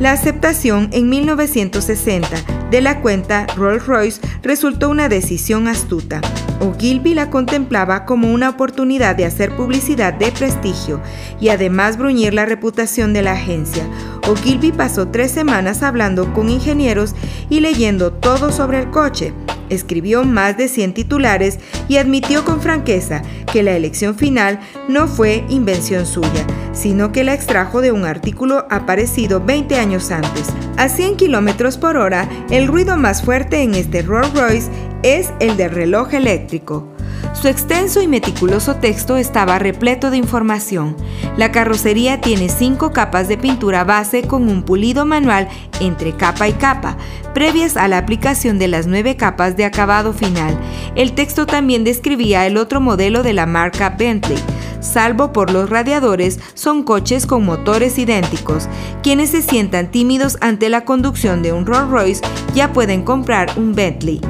La 0.00 0.12
aceptación 0.12 0.88
en 0.92 1.10
1960 1.10 2.70
de 2.70 2.80
la 2.80 3.02
cuenta 3.02 3.46
Rolls-Royce 3.54 4.18
resultó 4.42 4.88
una 4.88 5.10
decisión 5.10 5.68
astuta. 5.68 6.22
Ogilvy 6.60 7.12
la 7.12 7.28
contemplaba 7.28 8.06
como 8.06 8.32
una 8.32 8.48
oportunidad 8.48 9.14
de 9.14 9.26
hacer 9.26 9.54
publicidad 9.56 10.14
de 10.14 10.32
prestigio 10.32 11.02
y 11.38 11.50
además 11.50 11.98
bruñir 11.98 12.32
la 12.32 12.46
reputación 12.46 13.12
de 13.12 13.20
la 13.20 13.32
agencia. 13.32 13.86
Ogilvy 14.26 14.72
pasó 14.72 15.08
tres 15.08 15.32
semanas 15.32 15.82
hablando 15.82 16.32
con 16.32 16.48
ingenieros 16.48 17.14
y 17.50 17.60
leyendo 17.60 18.10
todo 18.10 18.52
sobre 18.52 18.78
el 18.78 18.90
coche. 18.90 19.34
Escribió 19.68 20.24
más 20.24 20.56
de 20.56 20.68
100 20.68 20.94
titulares 20.94 21.58
y 21.88 21.98
admitió 21.98 22.46
con 22.46 22.62
franqueza 22.62 23.20
que 23.52 23.62
la 23.62 23.72
elección 23.72 24.14
final 24.16 24.60
no 24.88 25.08
fue 25.08 25.44
invención 25.50 26.06
suya, 26.06 26.46
sino 26.72 27.12
que 27.12 27.24
la 27.24 27.34
extrajo 27.34 27.80
de 27.80 27.92
un 27.92 28.04
artículo 28.04 28.66
aparecido 28.70 29.40
20 29.40 29.76
años 29.76 30.10
antes. 30.10 30.46
A 30.76 30.88
100 30.88 31.16
km 31.16 31.78
por 31.78 31.96
hora, 31.96 32.28
el 32.50 32.66
ruido 32.66 32.96
más 32.96 33.22
fuerte 33.22 33.62
en 33.62 33.74
este 33.74 34.02
Rolls 34.02 34.32
Royce 34.34 34.70
es 35.02 35.32
el 35.40 35.56
del 35.56 35.70
reloj 35.70 36.14
eléctrico. 36.14 36.88
Su 37.32 37.48
extenso 37.48 38.02
y 38.02 38.08
meticuloso 38.08 38.76
texto 38.76 39.16
estaba 39.16 39.58
repleto 39.58 40.10
de 40.10 40.16
información. 40.16 40.96
La 41.36 41.52
carrocería 41.52 42.20
tiene 42.20 42.48
cinco 42.48 42.92
capas 42.92 43.28
de 43.28 43.38
pintura 43.38 43.84
base 43.84 44.22
con 44.22 44.48
un 44.48 44.62
pulido 44.62 45.06
manual 45.06 45.48
entre 45.80 46.12
capa 46.12 46.48
y 46.48 46.52
capa, 46.52 46.96
previas 47.32 47.76
a 47.76 47.88
la 47.88 47.98
aplicación 47.98 48.58
de 48.58 48.68
las 48.68 48.86
nueve 48.86 49.16
capas 49.16 49.56
de 49.56 49.64
acabado 49.64 50.12
final. 50.12 50.58
El 50.96 51.12
texto 51.12 51.46
también 51.46 51.84
describía 51.84 52.46
el 52.46 52.56
otro 52.56 52.80
modelo 52.80 53.22
de 53.22 53.32
la 53.32 53.46
marca 53.46 53.90
Bentley. 53.90 54.38
Salvo 54.80 55.32
por 55.32 55.50
los 55.50 55.68
radiadores, 55.68 56.40
son 56.54 56.82
coches 56.82 57.26
con 57.26 57.44
motores 57.44 57.98
idénticos. 57.98 58.68
Quienes 59.02 59.30
se 59.30 59.42
sientan 59.42 59.90
tímidos 59.90 60.38
ante 60.40 60.68
la 60.68 60.84
conducción 60.84 61.42
de 61.42 61.52
un 61.52 61.66
Rolls 61.66 61.90
Royce 61.90 62.22
ya 62.54 62.72
pueden 62.72 63.02
comprar 63.02 63.52
un 63.56 63.74
Bentley. 63.74 64.20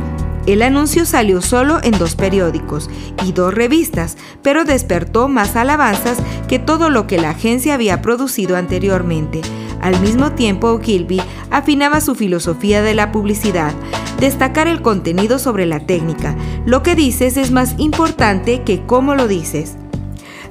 El 0.46 0.62
anuncio 0.62 1.04
salió 1.04 1.42
solo 1.42 1.78
en 1.82 1.92
dos 1.92 2.16
periódicos 2.16 2.90
y 3.24 3.32
dos 3.32 3.54
revistas, 3.54 4.16
pero 4.42 4.64
despertó 4.64 5.28
más 5.28 5.54
alabanzas 5.54 6.18
que 6.48 6.58
todo 6.58 6.90
lo 6.90 7.06
que 7.06 7.18
la 7.18 7.30
agencia 7.30 7.74
había 7.74 8.02
producido 8.02 8.56
anteriormente. 8.56 9.42
Al 9.80 10.00
mismo 10.00 10.32
tiempo, 10.32 10.80
Gilby 10.82 11.22
afinaba 11.50 12.00
su 12.00 12.14
filosofía 12.14 12.82
de 12.82 12.94
la 12.94 13.12
publicidad, 13.12 13.72
destacar 14.18 14.66
el 14.66 14.82
contenido 14.82 15.38
sobre 15.38 15.66
la 15.66 15.86
técnica. 15.86 16.34
Lo 16.66 16.82
que 16.82 16.94
dices 16.94 17.36
es 17.36 17.50
más 17.50 17.74
importante 17.78 18.62
que 18.62 18.84
cómo 18.84 19.14
lo 19.14 19.28
dices. 19.28 19.76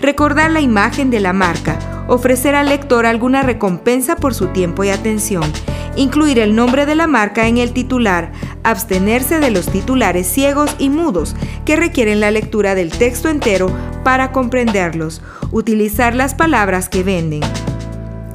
Recordar 0.01 0.51
la 0.51 0.61
imagen 0.61 1.09
de 1.09 1.19
la 1.19 1.33
marca, 1.33 2.05
ofrecer 2.07 2.55
al 2.55 2.69
lector 2.69 3.05
alguna 3.05 3.41
recompensa 3.41 4.15
por 4.15 4.33
su 4.33 4.47
tiempo 4.47 4.83
y 4.83 4.89
atención 4.89 5.51
incluir 5.95 6.39
el 6.39 6.55
nombre 6.55 6.85
de 6.85 6.95
la 6.95 7.07
marca 7.07 7.47
en 7.47 7.57
el 7.57 7.73
titular, 7.73 8.31
abstenerse 8.63 9.39
de 9.39 9.51
los 9.51 9.67
titulares 9.67 10.27
ciegos 10.27 10.75
y 10.79 10.89
mudos 10.89 11.35
que 11.65 11.75
requieren 11.75 12.19
la 12.19 12.31
lectura 12.31 12.75
del 12.75 12.89
texto 12.89 13.29
entero 13.29 13.69
para 14.03 14.31
comprenderlos, 14.31 15.21
utilizar 15.51 16.15
las 16.15 16.35
palabras 16.35 16.89
que 16.89 17.03
venden. 17.03 17.41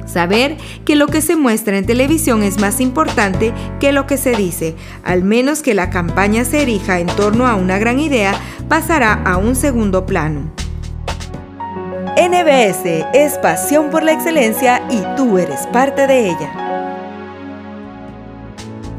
Saber 0.05 0.57
que 0.85 0.95
lo 0.95 1.07
que 1.07 1.21
se 1.21 1.35
muestra 1.35 1.77
en 1.77 1.85
televisión 1.85 2.43
es 2.43 2.59
más 2.59 2.79
importante 2.79 3.51
que 3.79 3.91
lo 3.91 4.05
que 4.05 4.17
se 4.17 4.35
dice, 4.35 4.75
al 5.03 5.23
menos 5.23 5.61
que 5.61 5.73
la 5.73 5.89
campaña 5.89 6.45
se 6.45 6.61
erija 6.61 6.99
en 6.99 7.07
torno 7.07 7.47
a 7.47 7.55
una 7.55 7.79
gran 7.79 7.99
idea, 7.99 8.39
pasará 8.69 9.13
a 9.13 9.37
un 9.37 9.55
segundo 9.55 10.05
plano. 10.05 10.64
NBS 12.17 13.05
es 13.13 13.37
pasión 13.39 13.89
por 13.89 14.01
la 14.01 14.13
excelencia 14.13 14.81
y 14.89 15.03
tú 15.17 15.37
eres 15.37 15.67
parte 15.67 16.07
de 16.07 16.29
ella. 16.29 16.49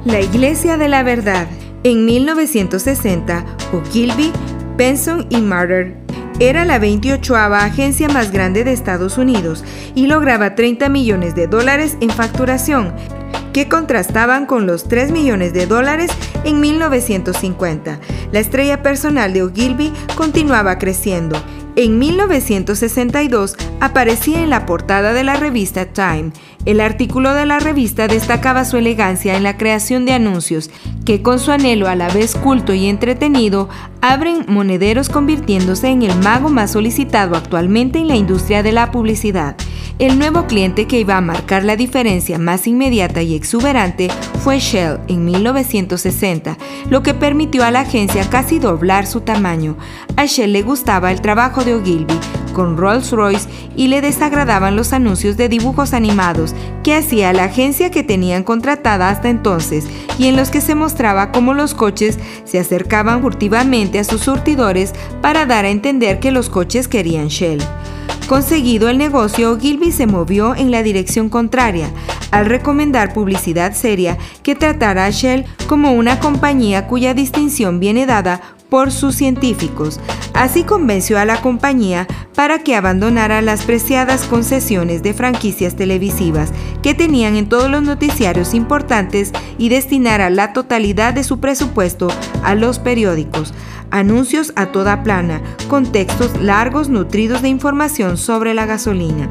La 0.05 0.21
Iglesia 0.21 0.77
de 0.77 0.89
la 0.89 1.03
Verdad. 1.03 1.47
En 1.83 2.05
1960, 2.05 3.47
Ogilvy, 3.73 4.33
Benson 4.77 5.27
y 5.31 5.39
Martyr 5.39 5.97
era 6.41 6.67
la 6.67 6.79
28 6.79 7.37
agencia 7.37 8.11
más 8.11 8.31
grande 8.31 8.65
de 8.65 8.75
Estados 8.75 9.17
Unidos 9.17 9.65
y 9.95 10.09
lograba 10.09 10.55
30 10.55 10.91
millones 10.91 11.35
de 11.35 11.47
dólares 11.47 11.97
en 12.03 12.11
facturación, 12.11 12.93
que 13.55 13.67
contrastaban 13.67 14.45
con 14.45 14.67
los 14.67 14.89
3 14.89 15.11
millones 15.11 15.55
de 15.55 15.67
dólares 15.67 16.11
en 16.45 16.61
1950. 16.61 17.99
La 18.37 18.41
estrella 18.41 18.83
personal 18.83 19.33
de 19.33 19.43
Ogilvy 19.43 19.95
continuaba 20.15 20.77
creciendo. 20.77 21.43
En 21.75 21.99
1962 21.99 23.57
aparecía 23.81 24.43
en 24.43 24.51
la 24.51 24.67
portada 24.67 25.15
de 25.15 25.25
la 25.25 25.37
revista 25.37 25.87
Time 25.87 26.33
el 26.67 26.81
artículo 26.81 27.33
de 27.33 27.47
la 27.47 27.61
revista 27.61 28.09
destacaba 28.09 28.65
su 28.65 28.77
elegancia 28.77 29.37
en 29.37 29.45
la 29.45 29.57
creación 29.57 30.05
de 30.05 30.15
anuncios, 30.15 30.69
que 31.05 31.23
con 31.23 31.39
su 31.39 31.53
anhelo 31.53 31.87
a 31.87 31.95
la 31.95 32.09
vez 32.09 32.35
culto 32.35 32.75
y 32.75 32.87
entretenido, 32.87 33.69
abren 34.01 34.45
monederos 34.49 35.09
convirtiéndose 35.09 35.89
en 35.89 36.03
el 36.03 36.19
mago 36.19 36.49
más 36.49 36.73
solicitado 36.73 37.37
actualmente 37.37 38.01
en 38.01 38.09
la 38.09 38.17
industria 38.17 38.65
de 38.65 38.73
la 38.73 38.91
publicidad. 38.91 39.57
El 39.99 40.19
nuevo 40.19 40.47
cliente 40.47 40.87
que 40.87 41.01
iba 41.01 41.17
a 41.17 41.23
marcar 41.23 41.65
la 41.65 41.75
diferencia 41.75 42.39
más 42.39 42.67
inmediata 42.67 43.23
y 43.23 43.35
exuberante 43.35 44.11
fue 44.45 44.59
Shell 44.59 44.99
en 45.09 45.25
1960, 45.25 46.59
lo 46.91 47.03
que 47.03 47.15
permitió 47.15 47.65
a 47.65 47.71
la 47.71 47.81
agencia 47.81 48.29
casi 48.29 48.59
doblar 48.59 49.07
su 49.07 49.23
tamaño. 49.23 49.75
A 50.17 50.27
Shell 50.27 50.53
le 50.53 50.61
gustaba 50.61 51.13
el 51.13 51.23
trabajo 51.23 51.65
de 51.65 51.77
Ogilvy 51.77 52.19
con 52.53 52.77
Rolls-Royce 52.77 53.49
y 53.75 53.89
le 53.89 54.03
desagradaban 54.03 54.77
los 54.77 54.93
anuncios 54.93 55.39
de 55.39 55.49
dibujos 55.49 55.95
animados 55.95 56.55
que 56.85 56.95
hacía 56.95 57.33
la 57.33 57.45
agencia 57.45 57.91
que 57.91 58.03
tenían 58.03 58.45
contratada 58.45 59.09
hasta 59.09 59.31
entonces 59.31 59.87
y 60.19 60.27
en 60.27 60.37
los 60.37 60.51
que 60.51 60.61
se 60.61 60.75
mostraba 60.75 61.33
cómo 61.33 61.55
los 61.55 61.73
coches 61.73 62.19
se 62.45 62.59
acercaban 62.59 63.23
furtivamente 63.23 63.99
a 63.99 64.05
sus 64.05 64.21
surtidores 64.21 64.93
para 65.23 65.47
dar 65.47 65.65
a 65.65 65.71
entender 65.71 66.21
que 66.21 66.33
los 66.33 66.51
coches 66.51 66.87
querían 66.87 67.29
Shell. 67.29 67.63
Conseguido 68.27 68.89
el 68.89 68.99
negocio, 68.99 69.57
Gilby 69.57 69.93
se 69.93 70.09
movió 70.09 70.57
en 70.57 70.73
la 70.73 70.83
dirección 70.83 71.29
contraria, 71.29 71.89
al 72.33 72.47
recomendar 72.47 73.13
publicidad 73.13 73.73
seria 73.73 74.19
que 74.43 74.57
tratara 74.57 75.05
a 75.05 75.11
Shell 75.11 75.45
como 75.69 75.93
una 75.93 76.19
compañía 76.19 76.89
cuya 76.89 77.15
distinción 77.15 77.79
viene 77.79 78.05
dada 78.05 78.41
por 78.69 78.91
sus 78.91 79.15
científicos. 79.15 80.01
Así 80.35 80.65
convenció 80.65 81.21
a 81.21 81.25
la 81.25 81.41
compañía 81.41 82.09
para 82.35 82.59
que 82.59 82.75
abandonara 82.75 83.43
las 83.43 83.63
preciadas 83.63 84.25
concesiones 84.25 85.05
de 85.05 85.15
franquicias 85.15 85.77
televisivas 85.77 86.51
que 86.83 86.95
tenían 86.95 87.37
en 87.37 87.49
todos 87.49 87.71
los 87.71 87.85
noticiarios 87.85 88.55
importantes 88.55 89.31
y 89.57 89.69
destinara 89.69 90.31
la 90.31 90.53
totalidad 90.53 91.15
de 91.15 91.23
su 91.23 91.39
presupuesto 91.39 92.09
a 92.43 92.57
los 92.57 92.81
periódicos 92.81 93.55
anuncios 93.91 94.53
a 94.57 94.67
toda 94.67 95.03
plana, 95.03 95.43
con 95.69 95.91
textos 95.93 96.41
largos 96.41 96.89
nutridos 96.89 97.43
de 97.43 97.49
información 97.49 98.17
sobre 98.17 98.55
la 98.55 98.67
gasolina. 98.67 99.31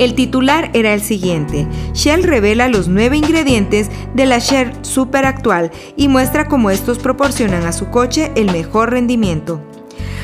El 0.00 0.14
titular 0.14 0.70
era 0.72 0.94
el 0.94 1.02
siguiente. 1.02 1.66
Shell 1.92 2.22
revela 2.22 2.68
los 2.68 2.88
nueve 2.88 3.18
ingredientes 3.18 3.90
de 4.14 4.24
la 4.24 4.38
Shell 4.38 4.72
Super 4.80 5.26
actual 5.26 5.70
y 5.94 6.08
muestra 6.08 6.48
cómo 6.48 6.70
estos 6.70 6.98
proporcionan 6.98 7.66
a 7.66 7.72
su 7.72 7.90
coche 7.90 8.32
el 8.34 8.50
mejor 8.50 8.92
rendimiento. 8.92 9.60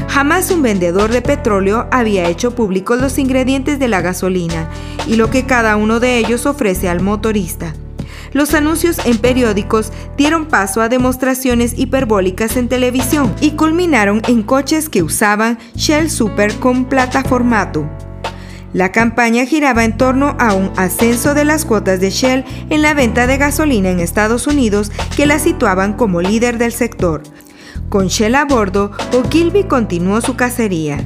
Jamás 0.09 0.51
un 0.51 0.63
vendedor 0.63 1.11
de 1.11 1.21
petróleo 1.21 1.89
había 1.91 2.29
hecho 2.29 2.55
públicos 2.55 2.99
los 3.01 3.19
ingredientes 3.19 3.79
de 3.79 3.89
la 3.89 4.01
gasolina 4.01 4.71
y 5.07 5.17
lo 5.17 5.31
que 5.31 5.45
cada 5.45 5.77
uno 5.77 6.01
de 6.01 6.17
ellos 6.19 6.47
ofrece 6.47 6.89
al 6.89 7.03
motorista. 7.03 7.75
Los 8.37 8.53
anuncios 8.53 8.99
en 9.07 9.17
periódicos 9.17 9.95
dieron 10.19 10.45
paso 10.45 10.83
a 10.83 10.91
demostraciones 10.91 11.73
hiperbólicas 11.79 12.59
en 12.59 12.69
televisión 12.69 13.35
y 13.41 13.53
culminaron 13.53 14.21
en 14.29 14.43
coches 14.43 14.91
que 14.91 15.03
usaban 15.03 15.59
Shell 15.75 16.11
Super 16.11 16.55
con 16.57 16.85
plataformato. 16.85 17.89
La 18.75 18.93
campaña 18.93 19.47
giraba 19.47 19.87
en 19.87 19.97
torno 19.97 20.37
a 20.39 20.53
un 20.53 20.71
ascenso 20.77 21.33
de 21.33 21.47
las 21.47 21.65
cuotas 21.65 21.99
de 21.99 22.11
Shell 22.11 22.45
en 22.69 22.83
la 22.83 22.93
venta 22.93 23.27
de 23.27 23.39
gasolina 23.39 23.89
en 23.89 24.01
Estados 24.01 24.47
Unidos 24.47 24.93
que 25.17 25.25
la 25.25 25.39
situaban 25.39 25.95
como 25.95 26.21
líder 26.21 26.59
del 26.59 26.73
sector. 26.73 27.23
Con 27.89 28.09
Shell 28.09 28.35
a 28.35 28.45
bordo, 28.45 28.91
Ogilvy 29.15 29.65
continuó 29.65 30.21
su 30.21 30.37
cacería. 30.37 30.99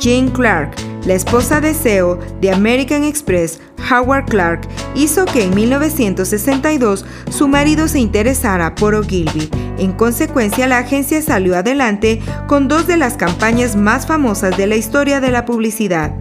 Jane 0.00 0.32
Clark, 0.32 0.74
la 1.04 1.12
esposa 1.12 1.60
de 1.60 1.74
CEO 1.74 2.18
de 2.40 2.52
American 2.52 3.04
Express, 3.04 3.60
Howard 3.90 4.26
Clark, 4.26 4.68
hizo 4.94 5.24
que 5.24 5.44
en 5.44 5.54
1962 5.54 7.04
su 7.30 7.48
marido 7.48 7.88
se 7.88 7.98
interesara 7.98 8.74
por 8.74 8.94
Ogilvy. 8.94 9.48
En 9.78 9.92
consecuencia, 9.92 10.66
la 10.68 10.78
agencia 10.78 11.20
salió 11.22 11.56
adelante 11.56 12.20
con 12.46 12.68
dos 12.68 12.86
de 12.86 12.96
las 12.96 13.16
campañas 13.16 13.76
más 13.76 14.06
famosas 14.06 14.56
de 14.56 14.66
la 14.66 14.76
historia 14.76 15.20
de 15.20 15.30
la 15.30 15.44
publicidad 15.44 16.12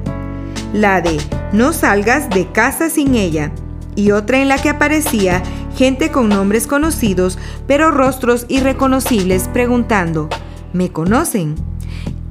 la 0.74 1.02
de 1.02 1.18
No 1.54 1.72
salgas 1.72 2.30
de 2.32 2.52
casa 2.52 2.90
sin 2.90 3.16
ella, 3.16 3.52
y 3.96 4.12
otra 4.12 4.42
en 4.42 4.50
la 4.50 4.58
que 4.58 4.70
aparecía 4.70 5.44
gente 5.76 6.12
con 6.12 6.30
nombres 6.30 6.68
conocidos, 6.68 7.38
pero 7.68 7.92
rostros 7.92 8.46
irreconocibles 8.50 9.48
preguntando, 9.48 10.30
¿me 10.74 10.92
conocen? 10.92 11.56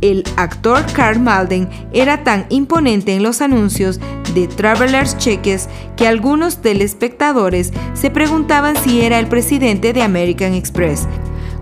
El 0.03 0.25
actor 0.37 0.85
Carl 0.95 1.21
Malden 1.21 1.71
era 1.93 2.25
tan 2.25 2.47
imponente 2.49 3.15
en 3.15 3.23
los 3.23 3.41
anuncios 3.41 4.01
de 4.35 4.49
Travelers 4.49 5.17
Cheques 5.17 5.69
que 5.97 6.09
algunos 6.09 6.61
telespectadores 6.61 7.73
se 7.95 8.11
preguntaban 8.11 8.77
si 8.77 9.03
era 9.03 9.21
el 9.21 9.29
presidente 9.29 9.93
de 9.93 10.03
American 10.03 10.55
Express. 10.55 11.07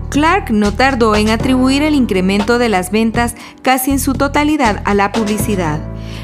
Clark 0.09 0.49
no 0.49 0.73
tardó 0.73 1.15
en 1.15 1.29
atribuir 1.29 1.83
el 1.83 1.93
incremento 1.93 2.57
de 2.57 2.67
las 2.67 2.91
ventas 2.91 3.35
casi 3.61 3.91
en 3.91 3.99
su 3.99 4.13
totalidad 4.13 4.81
a 4.85 4.95
la 4.95 5.11
publicidad. 5.11 5.79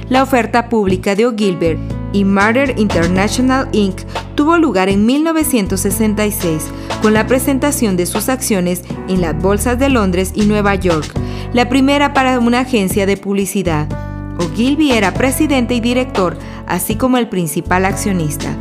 La 0.09 0.23
oferta 0.23 0.69
pública 0.69 1.15
de 1.15 1.27
O'Gilbert 1.27 1.96
y 2.13 2.25
Murder 2.25 2.75
International 2.77 3.67
Inc. 3.71 4.01
tuvo 4.35 4.57
lugar 4.57 4.89
en 4.89 5.05
1966 5.05 6.71
con 7.01 7.13
la 7.13 7.27
presentación 7.27 7.97
de 7.97 8.05
sus 8.05 8.29
acciones 8.29 8.83
en 9.07 9.21
las 9.21 9.39
bolsas 9.41 9.77
de 9.79 9.89
Londres 9.89 10.31
y 10.35 10.45
Nueva 10.45 10.75
York, 10.75 11.11
la 11.53 11.69
primera 11.69 12.13
para 12.13 12.39
una 12.39 12.61
agencia 12.61 13.05
de 13.05 13.17
publicidad. 13.17 13.87
O'Gilby 14.39 14.91
era 14.91 15.13
presidente 15.13 15.73
y 15.73 15.79
director, 15.79 16.37
así 16.67 16.95
como 16.95 17.17
el 17.17 17.29
principal 17.29 17.85
accionista. 17.85 18.55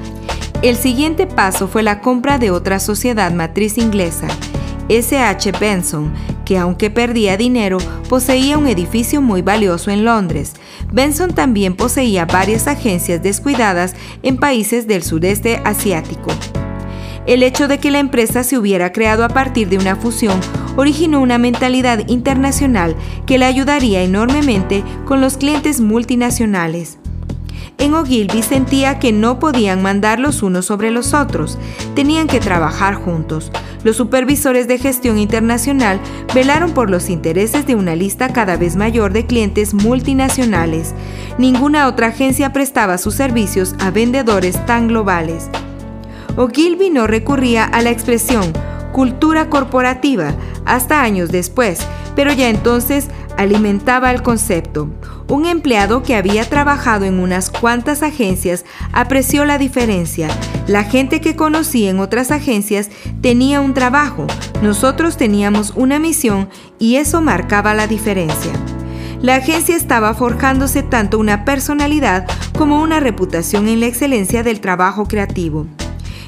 El 0.62 0.76
siguiente 0.76 1.26
paso 1.26 1.68
fue 1.68 1.82
la 1.82 2.00
compra 2.00 2.38
de 2.38 2.50
otra 2.50 2.80
sociedad 2.80 3.32
matriz 3.32 3.76
inglesa, 3.78 4.28
SH 4.88 5.52
Benson, 5.60 6.12
que 6.46 6.56
aunque 6.56 6.88
perdía 6.88 7.36
dinero, 7.36 7.76
poseía 8.08 8.56
un 8.56 8.68
edificio 8.68 9.20
muy 9.20 9.42
valioso 9.42 9.90
en 9.90 10.06
Londres. 10.06 10.54
Benson 10.90 11.34
también 11.34 11.76
poseía 11.76 12.24
varias 12.24 12.68
agencias 12.68 13.22
descuidadas 13.22 13.94
en 14.22 14.38
países 14.38 14.86
del 14.86 15.02
sudeste 15.02 15.60
asiático. 15.64 16.30
El 17.26 17.42
hecho 17.42 17.66
de 17.66 17.78
que 17.78 17.90
la 17.90 17.98
empresa 17.98 18.44
se 18.44 18.56
hubiera 18.56 18.92
creado 18.92 19.24
a 19.24 19.28
partir 19.28 19.68
de 19.68 19.78
una 19.78 19.96
fusión 19.96 20.38
originó 20.76 21.20
una 21.20 21.38
mentalidad 21.38 22.06
internacional 22.08 22.94
que 23.26 23.38
le 23.38 23.46
ayudaría 23.46 24.02
enormemente 24.02 24.84
con 25.04 25.20
los 25.20 25.36
clientes 25.36 25.80
multinacionales. 25.80 26.98
En 27.78 27.94
Ogilvy 27.94 28.42
sentía 28.42 28.98
que 28.98 29.12
no 29.12 29.38
podían 29.38 29.82
mandar 29.82 30.18
los 30.18 30.42
unos 30.42 30.64
sobre 30.66 30.90
los 30.90 31.12
otros, 31.12 31.58
tenían 31.94 32.26
que 32.26 32.40
trabajar 32.40 32.94
juntos. 32.94 33.52
Los 33.84 33.96
supervisores 33.96 34.66
de 34.66 34.78
gestión 34.78 35.18
internacional 35.18 36.00
velaron 36.34 36.72
por 36.72 36.90
los 36.90 37.10
intereses 37.10 37.66
de 37.66 37.74
una 37.74 37.94
lista 37.94 38.32
cada 38.32 38.56
vez 38.56 38.76
mayor 38.76 39.12
de 39.12 39.26
clientes 39.26 39.74
multinacionales. 39.74 40.94
Ninguna 41.38 41.86
otra 41.86 42.08
agencia 42.08 42.52
prestaba 42.52 42.98
sus 42.98 43.14
servicios 43.14 43.74
a 43.78 43.90
vendedores 43.90 44.64
tan 44.66 44.88
globales. 44.88 45.48
Ogilvy 46.36 46.90
no 46.90 47.06
recurría 47.06 47.64
a 47.64 47.82
la 47.82 47.90
expresión 47.90 48.52
cultura 48.92 49.50
corporativa 49.50 50.34
hasta 50.64 51.02
años 51.02 51.30
después, 51.30 51.80
pero 52.14 52.32
ya 52.32 52.48
entonces 52.48 53.08
alimentaba 53.36 54.10
el 54.10 54.22
concepto. 54.22 54.88
Un 55.28 55.46
empleado 55.46 56.02
que 56.02 56.14
había 56.14 56.48
trabajado 56.48 57.04
en 57.04 57.18
unas 57.18 57.50
cuantas 57.50 58.02
agencias 58.02 58.64
apreció 58.92 59.44
la 59.44 59.58
diferencia. 59.58 60.28
La 60.66 60.84
gente 60.84 61.20
que 61.20 61.36
conocí 61.36 61.86
en 61.86 62.00
otras 62.00 62.30
agencias 62.30 62.90
tenía 63.20 63.60
un 63.60 63.74
trabajo, 63.74 64.26
nosotros 64.62 65.16
teníamos 65.16 65.72
una 65.76 65.98
misión 65.98 66.48
y 66.78 66.96
eso 66.96 67.20
marcaba 67.20 67.74
la 67.74 67.86
diferencia. 67.86 68.52
La 69.22 69.36
agencia 69.36 69.76
estaba 69.76 70.14
forjándose 70.14 70.82
tanto 70.82 71.18
una 71.18 71.44
personalidad 71.44 72.26
como 72.56 72.82
una 72.82 73.00
reputación 73.00 73.66
en 73.68 73.80
la 73.80 73.86
excelencia 73.86 74.42
del 74.42 74.60
trabajo 74.60 75.06
creativo. 75.06 75.66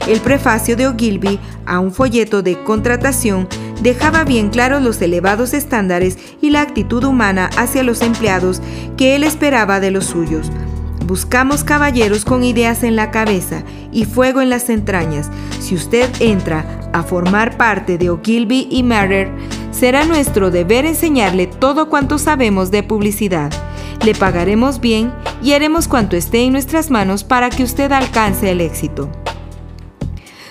El 0.06 0.20
prefacio 0.20 0.74
de 0.76 0.86
Ogilvy 0.86 1.38
a 1.66 1.80
un 1.80 1.92
folleto 1.92 2.42
de 2.42 2.62
contratación 2.62 3.46
dejaba 3.82 4.24
bien 4.24 4.50
claros 4.50 4.82
los 4.82 5.00
elevados 5.00 5.54
estándares 5.54 6.18
y 6.40 6.50
la 6.50 6.62
actitud 6.62 7.04
humana 7.04 7.50
hacia 7.56 7.82
los 7.82 8.02
empleados 8.02 8.60
que 8.96 9.16
él 9.16 9.24
esperaba 9.24 9.80
de 9.80 9.90
los 9.90 10.06
suyos. 10.06 10.50
Buscamos 11.06 11.64
caballeros 11.64 12.24
con 12.24 12.44
ideas 12.44 12.82
en 12.82 12.94
la 12.94 13.10
cabeza 13.10 13.62
y 13.92 14.04
fuego 14.04 14.40
en 14.40 14.50
las 14.50 14.68
entrañas. 14.68 15.30
Si 15.60 15.74
usted 15.74 16.10
entra 16.20 16.90
a 16.92 17.02
formar 17.02 17.56
parte 17.56 17.96
de 17.96 18.10
Ogilvy 18.10 18.68
y 18.70 18.82
Murder, 18.82 19.30
será 19.70 20.04
nuestro 20.04 20.50
deber 20.50 20.84
enseñarle 20.84 21.46
todo 21.46 21.88
cuanto 21.88 22.18
sabemos 22.18 22.70
de 22.70 22.82
publicidad. 22.82 23.50
Le 24.04 24.14
pagaremos 24.14 24.80
bien 24.80 25.12
y 25.42 25.52
haremos 25.52 25.88
cuanto 25.88 26.16
esté 26.16 26.42
en 26.42 26.52
nuestras 26.52 26.90
manos 26.90 27.24
para 27.24 27.48
que 27.48 27.62
usted 27.62 27.90
alcance 27.92 28.50
el 28.50 28.60
éxito. 28.60 29.10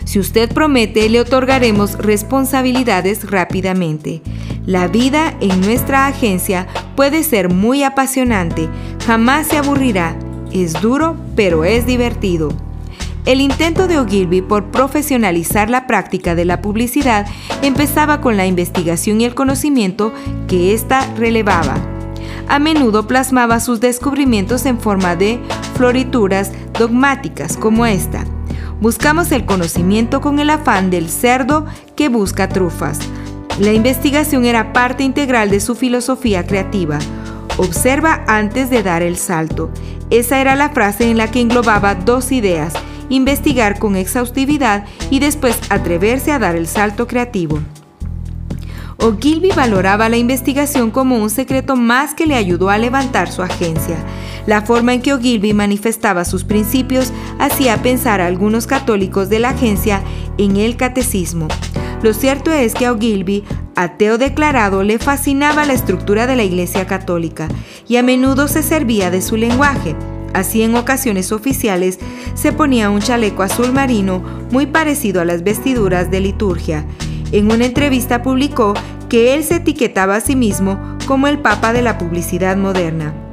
Si 0.07 0.19
usted 0.19 0.49
promete, 0.53 1.09
le 1.09 1.19
otorgaremos 1.19 1.97
responsabilidades 1.97 3.29
rápidamente. 3.29 4.21
La 4.65 4.87
vida 4.87 5.35
en 5.41 5.59
nuestra 5.59 6.07
agencia 6.07 6.65
puede 6.95 7.23
ser 7.23 7.49
muy 7.53 7.83
apasionante, 7.83 8.69
jamás 9.05 9.47
se 9.47 9.57
aburrirá, 9.57 10.17
es 10.53 10.71
duro, 10.81 11.17
pero 11.35 11.65
es 11.65 11.85
divertido. 11.85 12.53
El 13.25 13.41
intento 13.41 13.89
de 13.89 13.99
Ogilvy 13.99 14.41
por 14.41 14.71
profesionalizar 14.71 15.69
la 15.69 15.87
práctica 15.87 16.35
de 16.35 16.45
la 16.45 16.61
publicidad 16.61 17.27
empezaba 17.61 18.21
con 18.21 18.37
la 18.37 18.47
investigación 18.47 19.19
y 19.19 19.25
el 19.25 19.35
conocimiento 19.35 20.13
que 20.47 20.73
ésta 20.73 21.05
relevaba. 21.17 21.75
A 22.47 22.59
menudo 22.59 23.07
plasmaba 23.07 23.59
sus 23.59 23.81
descubrimientos 23.81 24.65
en 24.67 24.79
forma 24.79 25.17
de 25.17 25.37
florituras 25.75 26.53
dogmáticas 26.79 27.57
como 27.57 27.85
esta. 27.85 28.23
Buscamos 28.79 29.31
el 29.31 29.45
conocimiento 29.45 30.21
con 30.21 30.37
el 30.37 30.51
afán 30.51 30.91
del 30.91 31.09
cerdo 31.09 31.65
que 31.95 32.09
busca 32.09 32.47
trufas. 32.47 32.99
La 33.59 33.73
investigación 33.73 34.45
era 34.45 34.71
parte 34.71 35.03
integral 35.03 35.49
de 35.49 35.59
su 35.59 35.73
filosofía 35.73 36.45
creativa. 36.45 36.99
Observa 37.57 38.23
antes 38.27 38.69
de 38.69 38.83
dar 38.83 39.01
el 39.01 39.17
salto. 39.17 39.71
Esa 40.11 40.39
era 40.39 40.55
la 40.55 40.69
frase 40.69 41.09
en 41.09 41.17
la 41.17 41.31
que 41.31 41.41
englobaba 41.41 41.95
dos 41.95 42.31
ideas, 42.31 42.73
investigar 43.09 43.79
con 43.79 43.95
exhaustividad 43.95 44.85
y 45.09 45.19
después 45.19 45.57
atreverse 45.69 46.31
a 46.31 46.37
dar 46.37 46.55
el 46.55 46.67
salto 46.67 47.07
creativo. 47.07 47.59
Ogilvy 48.99 49.49
valoraba 49.55 50.07
la 50.07 50.17
investigación 50.17 50.91
como 50.91 51.17
un 51.17 51.31
secreto 51.31 51.75
más 51.75 52.13
que 52.13 52.27
le 52.27 52.35
ayudó 52.35 52.69
a 52.69 52.77
levantar 52.77 53.31
su 53.31 53.41
agencia. 53.41 53.97
La 54.47 54.63
forma 54.63 54.95
en 54.95 55.03
que 55.03 55.13
Ogilvy 55.13 55.53
manifestaba 55.53 56.25
sus 56.25 56.43
principios 56.43 57.13
hacía 57.37 57.83
pensar 57.83 58.19
a 58.19 58.25
algunos 58.25 58.65
católicos 58.65 59.29
de 59.29 59.37
la 59.37 59.49
agencia 59.49 60.01
en 60.39 60.57
el 60.57 60.75
catecismo. 60.77 61.47
Lo 62.01 62.13
cierto 62.13 62.51
es 62.51 62.73
que 62.73 62.87
a 62.87 62.93
Ogilvy, 62.93 63.43
ateo 63.75 64.17
declarado, 64.17 64.81
le 64.81 64.97
fascinaba 64.97 65.65
la 65.65 65.73
estructura 65.73 66.25
de 66.25 66.35
la 66.35 66.43
Iglesia 66.43 66.87
Católica 66.87 67.47
y 67.87 67.97
a 67.97 68.03
menudo 68.03 68.47
se 68.47 68.63
servía 68.63 69.11
de 69.11 69.21
su 69.21 69.37
lenguaje. 69.37 69.95
Así 70.33 70.63
en 70.63 70.75
ocasiones 70.75 71.31
oficiales 71.31 71.99
se 72.33 72.51
ponía 72.51 72.89
un 72.89 73.01
chaleco 73.01 73.43
azul 73.43 73.71
marino 73.71 74.23
muy 74.51 74.65
parecido 74.65 75.21
a 75.21 75.25
las 75.25 75.43
vestiduras 75.43 76.09
de 76.09 76.21
liturgia 76.21 76.85
en 77.31 77.51
una 77.51 77.65
entrevista 77.65 78.21
publicó 78.21 78.73
que 79.09 79.33
él 79.33 79.43
se 79.43 79.55
etiquetaba 79.55 80.15
a 80.15 80.21
sí 80.21 80.35
mismo 80.35 80.79
como 81.05 81.27
el 81.27 81.39
papa 81.39 81.73
de 81.73 81.81
la 81.81 81.97
publicidad 81.97 82.55
moderna. 82.55 83.26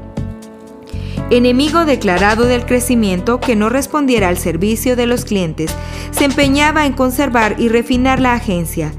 Enemigo 1.30 1.86
declarado 1.86 2.44
del 2.44 2.66
crecimiento 2.66 3.40
que 3.40 3.56
no 3.56 3.70
respondiera 3.70 4.28
al 4.28 4.36
servicio 4.36 4.94
de 4.94 5.06
los 5.06 5.24
clientes, 5.24 5.74
se 6.10 6.26
empeñaba 6.26 6.84
en 6.84 6.92
conservar 6.92 7.56
y 7.58 7.68
refinar 7.68 8.20
la 8.20 8.34
agencia. 8.34 8.92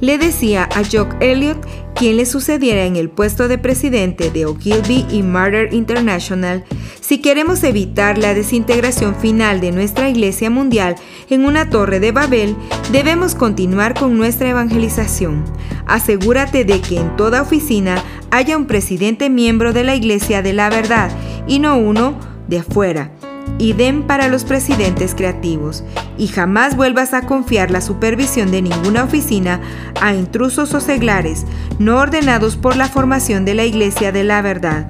Le 0.00 0.18
decía 0.18 0.68
a 0.74 0.82
Jock 0.84 1.14
Elliot 1.20 1.64
quien 1.94 2.16
le 2.16 2.26
sucediera 2.26 2.84
en 2.84 2.96
el 2.96 3.10
puesto 3.10 3.48
de 3.48 3.58
presidente 3.58 4.30
de 4.30 4.46
Ogilvy 4.46 5.06
y 5.10 5.22
Martyr 5.22 5.72
International, 5.72 6.64
si 7.00 7.18
queremos 7.18 7.64
evitar 7.64 8.18
la 8.18 8.34
desintegración 8.34 9.16
final 9.16 9.60
de 9.60 9.72
nuestra 9.72 10.08
Iglesia 10.08 10.50
Mundial 10.50 10.96
en 11.30 11.44
una 11.44 11.70
torre 11.70 12.00
de 12.00 12.12
Babel, 12.12 12.54
debemos 12.92 13.34
continuar 13.34 13.94
con 13.94 14.16
nuestra 14.16 14.50
evangelización. 14.50 15.44
Asegúrate 15.86 16.64
de 16.64 16.80
que 16.80 16.98
en 16.98 17.16
toda 17.16 17.42
oficina 17.42 18.02
haya 18.30 18.56
un 18.56 18.66
presidente 18.66 19.30
miembro 19.30 19.72
de 19.72 19.84
la 19.84 19.96
Iglesia 19.96 20.42
de 20.42 20.52
la 20.52 20.70
Verdad 20.70 21.10
y 21.48 21.58
no 21.58 21.76
uno 21.78 22.14
de 22.46 22.60
afuera 22.60 23.10
y 23.58 23.72
den 23.72 24.02
para 24.04 24.28
los 24.28 24.44
presidentes 24.44 25.14
creativos, 25.14 25.82
y 26.16 26.28
jamás 26.28 26.76
vuelvas 26.76 27.14
a 27.14 27.22
confiar 27.22 27.70
la 27.70 27.80
supervisión 27.80 28.50
de 28.50 28.62
ninguna 28.62 29.04
oficina 29.04 29.60
a 30.00 30.14
intrusos 30.14 30.74
o 30.74 30.80
seglares, 30.80 31.44
no 31.78 31.96
ordenados 31.96 32.56
por 32.56 32.76
la 32.76 32.88
formación 32.88 33.44
de 33.44 33.54
la 33.54 33.64
Iglesia 33.64 34.12
de 34.12 34.24
la 34.24 34.42
Verdad. 34.42 34.86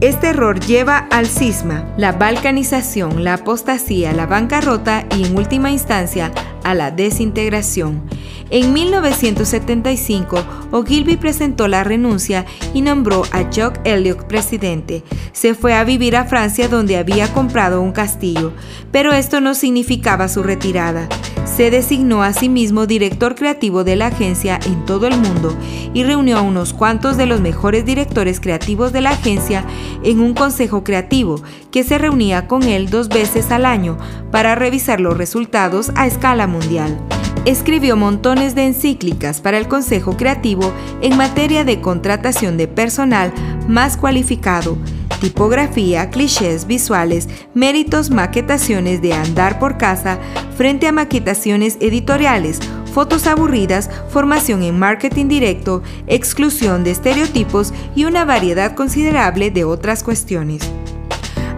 Este 0.00 0.28
error 0.28 0.60
lleva 0.60 1.08
al 1.10 1.26
cisma, 1.26 1.84
la 1.96 2.12
balcanización, 2.12 3.24
la 3.24 3.34
apostasía, 3.34 4.12
la 4.12 4.26
bancarrota 4.26 5.06
y 5.16 5.24
en 5.24 5.36
última 5.36 5.70
instancia 5.70 6.30
a 6.64 6.74
la 6.74 6.90
desintegración. 6.90 8.02
En 8.50 8.72
1975, 8.72 10.42
Ogilvy 10.70 11.16
presentó 11.16 11.68
la 11.68 11.84
renuncia 11.84 12.46
y 12.72 12.80
nombró 12.80 13.24
a 13.30 13.44
Jock 13.54 13.78
Elliot 13.84 14.26
presidente. 14.26 15.04
Se 15.32 15.54
fue 15.54 15.74
a 15.74 15.84
vivir 15.84 16.16
a 16.16 16.24
Francia 16.24 16.68
donde 16.68 16.96
había 16.96 17.32
comprado 17.34 17.82
un 17.82 17.92
castillo, 17.92 18.52
pero 18.90 19.12
esto 19.12 19.42
no 19.42 19.54
significaba 19.54 20.28
su 20.28 20.42
retirada. 20.42 21.08
Se 21.44 21.70
designó 21.70 22.22
a 22.22 22.32
sí 22.32 22.48
mismo 22.48 22.86
director 22.86 23.34
creativo 23.34 23.82
de 23.82 23.96
la 23.96 24.06
agencia 24.06 24.60
en 24.66 24.84
todo 24.84 25.06
el 25.06 25.16
mundo 25.18 25.56
y 25.92 26.04
reunió 26.04 26.38
a 26.38 26.42
unos 26.42 26.72
cuantos 26.72 27.16
de 27.16 27.26
los 27.26 27.40
mejores 27.40 27.84
directores 27.84 28.38
creativos 28.38 28.92
de 28.92 29.00
la 29.00 29.10
agencia 29.10 29.64
en 30.04 30.20
un 30.20 30.34
consejo 30.34 30.84
creativo 30.84 31.42
que 31.70 31.84
se 31.84 31.98
reunía 31.98 32.46
con 32.46 32.62
él 32.62 32.90
dos 32.90 33.08
veces 33.08 33.50
al 33.50 33.66
año 33.66 33.98
para 34.30 34.54
revisar 34.54 35.00
los 35.00 35.16
resultados 35.16 35.90
a 35.96 36.06
escala 36.06 36.46
mundial 36.48 36.98
escribió 37.44 37.96
montones 37.96 38.54
de 38.54 38.66
encíclicas 38.66 39.40
para 39.40 39.58
el 39.58 39.68
Consejo 39.68 40.16
Creativo 40.16 40.72
en 41.00 41.16
materia 41.16 41.64
de 41.64 41.80
contratación 41.80 42.56
de 42.56 42.68
personal 42.68 43.32
más 43.66 43.96
cualificado, 43.96 44.76
tipografía, 45.20 46.10
clichés 46.10 46.66
visuales, 46.66 47.28
méritos, 47.54 48.10
maquetaciones 48.10 49.00
de 49.00 49.14
andar 49.14 49.58
por 49.58 49.78
casa 49.78 50.18
frente 50.56 50.86
a 50.86 50.92
maquetaciones 50.92 51.78
editoriales, 51.80 52.60
fotos 52.92 53.26
aburridas, 53.26 53.88
formación 54.10 54.62
en 54.62 54.78
marketing 54.78 55.28
directo, 55.28 55.82
exclusión 56.06 56.84
de 56.84 56.90
estereotipos 56.90 57.72
y 57.94 58.04
una 58.04 58.24
variedad 58.24 58.74
considerable 58.74 59.50
de 59.50 59.64
otras 59.64 60.02
cuestiones. 60.02 60.70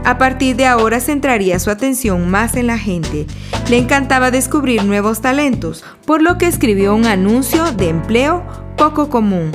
A 0.05 0.17
partir 0.17 0.57
de 0.57 0.67
ahora 0.67 0.99
centraría 0.99 1.59
su 1.59 1.71
atención 1.71 2.31
más 2.31 2.57
en 2.57 2.67
la 2.67 2.79
gente. 2.79 3.27
Le 3.69 3.77
encantaba 3.79 4.31
descubrir 4.31 4.85
nuevos 4.85 5.21
talentos, 5.21 5.85
por 6.07 6.23
lo 6.23 6.39
que 6.39 6.47
escribió 6.47 6.95
un 6.95 7.07
anuncio 7.07 7.71
de 7.73 7.91
empleo 7.91 8.43
poco 8.77 9.11
común. 9.11 9.53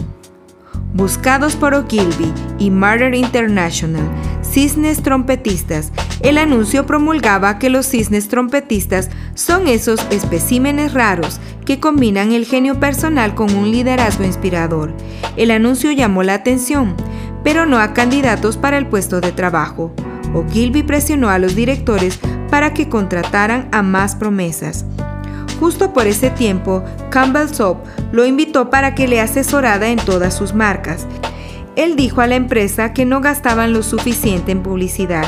Buscados 0.93 1.55
por 1.55 1.73
Ogilvy 1.73 2.31
y 2.57 2.69
Martyr 2.69 3.15
International, 3.15 4.07
cisnes 4.41 5.03
trompetistas. 5.03 5.91
El 6.21 6.37
anuncio 6.37 6.85
promulgaba 6.85 7.59
que 7.59 7.69
los 7.69 7.87
cisnes 7.87 8.29
trompetistas 8.29 9.09
son 9.33 9.67
esos 9.67 9.99
especímenes 10.09 10.93
raros 10.93 11.41
que 11.65 11.79
combinan 11.79 12.31
el 12.31 12.45
genio 12.45 12.79
personal 12.79 13.35
con 13.35 13.53
un 13.53 13.71
liderazgo 13.71 14.23
inspirador. 14.23 14.93
El 15.35 15.51
anuncio 15.51 15.91
llamó 15.91 16.23
la 16.23 16.35
atención, 16.35 16.95
pero 17.43 17.65
no 17.65 17.79
a 17.79 17.93
candidatos 17.93 18.55
para 18.55 18.77
el 18.77 18.87
puesto 18.87 19.19
de 19.19 19.33
trabajo. 19.33 19.93
Ogilvy 20.33 20.83
presionó 20.83 21.29
a 21.29 21.39
los 21.39 21.55
directores 21.55 22.19
para 22.49 22.73
que 22.73 22.89
contrataran 22.89 23.67
a 23.71 23.81
más 23.81 24.15
promesas. 24.15 24.85
Justo 25.59 25.93
por 25.93 26.07
ese 26.07 26.29
tiempo, 26.29 26.83
Campbell 27.09 27.47
Soap 27.47 27.85
lo 28.11 28.25
invitó 28.25 28.69
para 28.69 28.95
que 28.95 29.07
le 29.07 29.21
asesorara 29.21 29.89
en 29.89 29.99
todas 29.99 30.33
sus 30.33 30.53
marcas. 30.53 31.07
Él 31.75 31.95
dijo 31.95 32.21
a 32.21 32.27
la 32.27 32.35
empresa 32.35 32.93
que 32.93 33.05
no 33.05 33.21
gastaban 33.21 33.73
lo 33.73 33.83
suficiente 33.83 34.51
en 34.51 34.63
publicidad, 34.63 35.25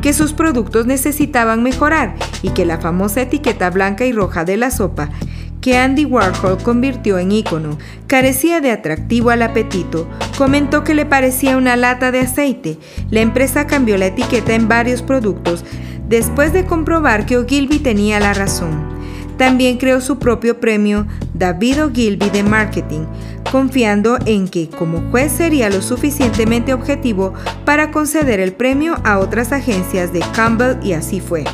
que 0.00 0.12
sus 0.12 0.32
productos 0.32 0.86
necesitaban 0.86 1.62
mejorar 1.62 2.14
y 2.42 2.50
que 2.50 2.64
la 2.64 2.78
famosa 2.78 3.22
etiqueta 3.22 3.70
blanca 3.70 4.04
y 4.04 4.12
roja 4.12 4.44
de 4.44 4.56
la 4.56 4.70
sopa 4.70 5.10
que 5.60 5.76
Andy 5.76 6.04
Warhol 6.04 6.62
convirtió 6.62 7.18
en 7.18 7.32
ícono, 7.32 7.78
carecía 8.06 8.60
de 8.60 8.70
atractivo 8.70 9.30
al 9.30 9.42
apetito. 9.42 10.08
Comentó 10.36 10.84
que 10.84 10.94
le 10.94 11.06
parecía 11.06 11.56
una 11.56 11.76
lata 11.76 12.10
de 12.10 12.20
aceite. 12.20 12.78
La 13.10 13.20
empresa 13.20 13.66
cambió 13.66 13.96
la 13.98 14.06
etiqueta 14.06 14.54
en 14.54 14.68
varios 14.68 15.02
productos 15.02 15.64
después 16.08 16.52
de 16.52 16.64
comprobar 16.64 17.26
que 17.26 17.36
Ogilvy 17.36 17.78
tenía 17.78 18.18
la 18.20 18.34
razón. 18.34 18.98
También 19.36 19.78
creó 19.78 20.00
su 20.00 20.18
propio 20.18 20.58
premio 20.58 21.06
David 21.32 21.84
Ogilvy 21.84 22.28
de 22.30 22.42
Marketing, 22.42 23.06
confiando 23.52 24.18
en 24.26 24.48
que 24.48 24.68
como 24.68 25.10
juez 25.10 25.30
sería 25.30 25.70
lo 25.70 25.80
suficientemente 25.80 26.74
objetivo 26.74 27.34
para 27.64 27.92
conceder 27.92 28.40
el 28.40 28.52
premio 28.52 28.96
a 29.04 29.18
otras 29.18 29.52
agencias 29.52 30.12
de 30.12 30.20
Campbell 30.34 30.78
y 30.82 30.94
así 30.94 31.20
fue. 31.20 31.44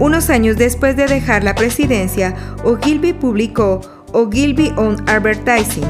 Unos 0.00 0.30
años 0.30 0.56
después 0.56 0.96
de 0.96 1.06
dejar 1.06 1.44
la 1.44 1.54
presidencia, 1.54 2.34
Ogilvy 2.64 3.12
publicó 3.12 3.80
Ogilvy 4.12 4.72
on 4.76 4.96
Advertising. 5.08 5.84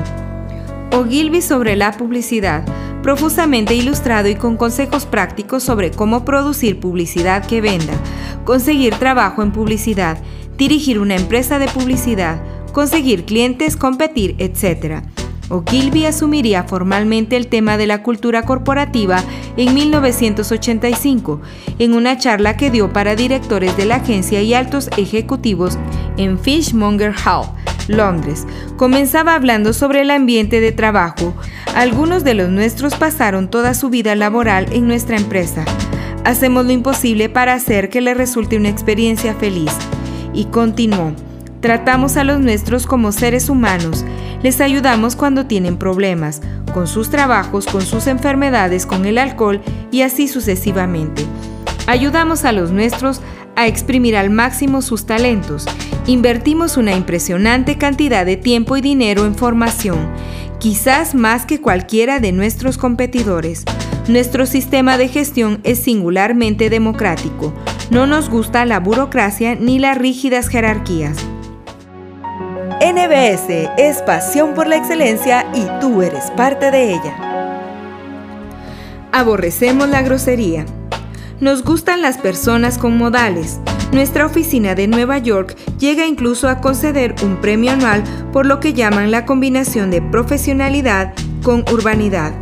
Ogilvy 0.92 1.42
sobre 1.42 1.76
la 1.76 1.92
publicidad, 1.92 2.64
profusamente 3.02 3.74
ilustrado 3.74 4.28
y 4.28 4.34
con 4.34 4.56
consejos 4.56 5.06
prácticos 5.06 5.62
sobre 5.62 5.90
cómo 5.90 6.24
producir 6.24 6.80
publicidad 6.80 7.44
que 7.46 7.60
venda, 7.60 7.94
conseguir 8.44 8.94
trabajo 8.94 9.42
en 9.42 9.52
publicidad, 9.52 10.18
dirigir 10.56 10.98
una 10.98 11.16
empresa 11.16 11.58
de 11.58 11.68
publicidad, 11.68 12.40
conseguir 12.72 13.24
clientes, 13.24 13.76
competir, 13.76 14.36
etc. 14.38 15.02
Ogilvy 15.50 16.06
asumiría 16.06 16.64
formalmente 16.64 17.36
el 17.36 17.48
tema 17.48 17.76
de 17.76 17.86
la 17.86 18.02
cultura 18.02 18.44
corporativa 18.44 19.22
en 19.56 19.74
1985, 19.74 21.40
en 21.78 21.94
una 21.94 22.16
charla 22.16 22.56
que 22.56 22.70
dio 22.70 22.92
para 22.92 23.14
directores 23.14 23.76
de 23.76 23.84
la 23.84 23.96
agencia 23.96 24.40
y 24.42 24.54
altos 24.54 24.88
ejecutivos 24.96 25.78
en 26.16 26.38
Fishmonger 26.38 27.14
Hall, 27.24 27.46
Londres. 27.88 28.46
Comenzaba 28.76 29.34
hablando 29.34 29.72
sobre 29.72 30.00
el 30.00 30.10
ambiente 30.10 30.60
de 30.60 30.72
trabajo. 30.72 31.34
Algunos 31.74 32.24
de 32.24 32.34
los 32.34 32.48
nuestros 32.48 32.94
pasaron 32.94 33.50
toda 33.50 33.74
su 33.74 33.90
vida 33.90 34.14
laboral 34.14 34.66
en 34.72 34.86
nuestra 34.86 35.16
empresa. 35.16 35.64
Hacemos 36.24 36.64
lo 36.64 36.72
imposible 36.72 37.28
para 37.28 37.52
hacer 37.52 37.90
que 37.90 38.00
le 38.00 38.14
resulte 38.14 38.56
una 38.56 38.70
experiencia 38.70 39.34
feliz. 39.34 39.72
Y 40.32 40.46
continuó. 40.46 41.12
Tratamos 41.60 42.16
a 42.16 42.24
los 42.24 42.40
nuestros 42.40 42.86
como 42.86 43.12
seres 43.12 43.48
humanos 43.48 44.04
les 44.44 44.60
ayudamos 44.60 45.16
cuando 45.16 45.46
tienen 45.46 45.78
problemas, 45.78 46.42
con 46.74 46.86
sus 46.86 47.08
trabajos, 47.08 47.64
con 47.64 47.80
sus 47.80 48.06
enfermedades, 48.06 48.84
con 48.84 49.06
el 49.06 49.16
alcohol 49.16 49.62
y 49.90 50.02
así 50.02 50.28
sucesivamente. 50.28 51.24
Ayudamos 51.86 52.44
a 52.44 52.52
los 52.52 52.70
nuestros 52.70 53.22
a 53.56 53.66
exprimir 53.66 54.18
al 54.18 54.28
máximo 54.28 54.82
sus 54.82 55.06
talentos. 55.06 55.64
Invertimos 56.06 56.76
una 56.76 56.92
impresionante 56.92 57.78
cantidad 57.78 58.26
de 58.26 58.36
tiempo 58.36 58.76
y 58.76 58.82
dinero 58.82 59.24
en 59.24 59.34
formación, 59.34 60.10
quizás 60.58 61.14
más 61.14 61.46
que 61.46 61.62
cualquiera 61.62 62.20
de 62.20 62.32
nuestros 62.32 62.76
competidores. 62.76 63.64
Nuestro 64.08 64.44
sistema 64.44 64.98
de 64.98 65.08
gestión 65.08 65.60
es 65.64 65.78
singularmente 65.78 66.68
democrático. 66.68 67.54
No 67.90 68.06
nos 68.06 68.28
gusta 68.28 68.66
la 68.66 68.78
burocracia 68.78 69.54
ni 69.54 69.78
las 69.78 69.96
rígidas 69.96 70.48
jerarquías. 70.48 71.16
NBS 72.84 73.70
es 73.78 74.02
pasión 74.02 74.52
por 74.52 74.66
la 74.66 74.76
excelencia 74.76 75.46
y 75.54 75.64
tú 75.80 76.02
eres 76.02 76.30
parte 76.32 76.70
de 76.70 76.90
ella. 76.90 77.16
Aborrecemos 79.10 79.88
la 79.88 80.02
grosería. 80.02 80.66
Nos 81.40 81.64
gustan 81.64 82.02
las 82.02 82.18
personas 82.18 82.76
con 82.76 82.98
modales. 82.98 83.58
Nuestra 83.92 84.26
oficina 84.26 84.74
de 84.74 84.86
Nueva 84.86 85.16
York 85.16 85.56
llega 85.78 86.06
incluso 86.06 86.46
a 86.46 86.60
conceder 86.60 87.14
un 87.22 87.40
premio 87.40 87.70
anual 87.70 88.04
por 88.34 88.44
lo 88.44 88.60
que 88.60 88.74
llaman 88.74 89.10
la 89.10 89.24
combinación 89.24 89.90
de 89.90 90.02
profesionalidad 90.02 91.14
con 91.42 91.64
urbanidad. 91.72 92.34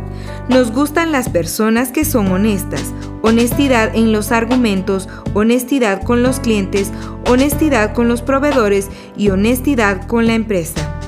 Nos 0.49 0.73
gustan 0.73 1.13
las 1.13 1.29
personas 1.29 1.93
que 1.93 2.03
son 2.03 2.27
honestas, 2.27 2.93
honestidad 3.23 3.95
en 3.95 4.11
los 4.11 4.33
argumentos, 4.33 5.07
honestidad 5.33 6.03
con 6.03 6.23
los 6.23 6.41
clientes, 6.41 6.91
honestidad 7.25 7.93
con 7.93 8.09
los 8.09 8.21
proveedores 8.21 8.89
y 9.15 9.29
honestidad 9.29 10.05
con 10.07 10.27
la 10.27 10.33
empresa. 10.33 10.99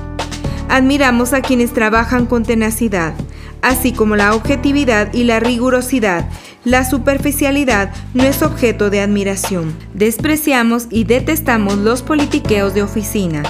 Admiramos 0.70 1.34
a 1.34 1.42
quienes 1.42 1.74
trabajan 1.74 2.24
con 2.24 2.42
tenacidad, 2.42 3.12
así 3.60 3.92
como 3.92 4.16
la 4.16 4.34
objetividad 4.34 5.12
y 5.12 5.24
la 5.24 5.40
rigurosidad. 5.40 6.28
La 6.64 6.88
superficialidad 6.88 7.92
no 8.14 8.24
es 8.24 8.42
objeto 8.42 8.88
de 8.88 9.02
admiración. 9.02 9.76
Despreciamos 9.92 10.86
y 10.90 11.04
detestamos 11.04 11.76
los 11.76 12.02
politiqueos 12.02 12.72
de 12.72 12.82
oficina 12.82 13.42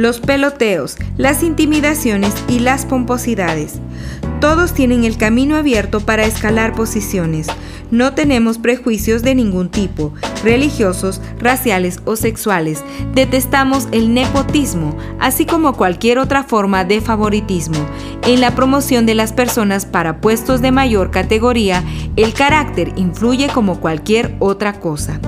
los 0.00 0.20
peloteos, 0.20 0.96
las 1.16 1.42
intimidaciones 1.42 2.32
y 2.48 2.60
las 2.60 2.86
pomposidades. 2.86 3.74
Todos 4.40 4.72
tienen 4.72 5.04
el 5.04 5.18
camino 5.18 5.56
abierto 5.56 6.00
para 6.00 6.24
escalar 6.24 6.72
posiciones. 6.72 7.46
No 7.90 8.14
tenemos 8.14 8.56
prejuicios 8.56 9.22
de 9.22 9.34
ningún 9.34 9.68
tipo, 9.68 10.14
religiosos, 10.42 11.20
raciales 11.38 12.00
o 12.06 12.16
sexuales. 12.16 12.82
Detestamos 13.14 13.88
el 13.92 14.14
nepotismo, 14.14 14.96
así 15.18 15.44
como 15.44 15.74
cualquier 15.74 16.18
otra 16.18 16.42
forma 16.42 16.84
de 16.84 17.02
favoritismo. 17.02 17.86
En 18.22 18.40
la 18.40 18.54
promoción 18.54 19.04
de 19.04 19.14
las 19.14 19.34
personas 19.34 19.84
para 19.84 20.22
puestos 20.22 20.62
de 20.62 20.70
mayor 20.70 21.10
categoría, 21.10 21.84
el 22.16 22.32
carácter 22.32 22.94
influye 22.96 23.48
como 23.48 23.78
cualquier 23.78 24.36
otra 24.38 24.80
cosa. 24.80 25.20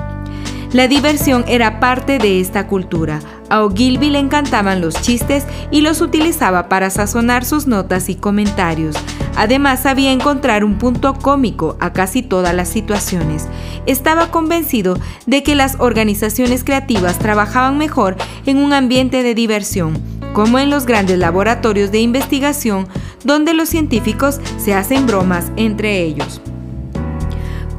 La 0.73 0.89
diversión 0.89 1.45
era 1.49 1.81
parte 1.81 2.17
de 2.17 2.41
esta 2.41 2.67
cultura. 2.67 3.21
A 3.53 3.63
Ogilvy 3.65 4.09
le 4.09 4.19
encantaban 4.19 4.81
los 4.81 4.95
chistes 5.03 5.45
y 5.71 5.83
los 5.83 6.01
utilizaba 6.01 6.71
para 6.71 6.89
sazonar 6.89 7.45
sus 7.45 7.67
notas 7.67 8.09
y 8.09 8.15
comentarios. 8.15 8.97
Además 9.37 9.83
sabía 9.83 10.11
encontrar 10.11 10.65
un 10.65 10.79
punto 10.79 11.13
cómico 11.13 11.77
a 11.79 11.93
casi 11.93 12.23
todas 12.23 12.55
las 12.55 12.71
situaciones. 12.71 13.49
Estaba 13.85 14.31
convencido 14.31 14.99
de 15.27 15.43
que 15.43 15.55
las 15.55 15.77
organizaciones 15.81 16.65
creativas 16.65 17.19
trabajaban 17.19 17.77
mejor 17.77 18.17
en 18.47 18.57
un 18.57 18.73
ambiente 18.73 19.23
de 19.23 19.35
diversión, 19.35 20.01
como 20.33 20.59
en 20.59 20.71
los 20.71 20.87
grandes 20.87 21.19
laboratorios 21.19 21.93
de 21.93 22.01
investigación 22.01 22.89
donde 23.23 23.53
los 23.53 23.69
científicos 23.69 24.41
se 24.57 24.73
hacen 24.73 25.07
bromas 25.07 25.53
entre 25.57 26.01
ellos. 26.01 26.41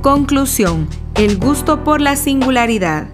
Conclusión. 0.04 0.88
El 1.16 1.40
gusto 1.40 1.84
por 1.84 2.00
la 2.00 2.16
singularidad. 2.16 3.08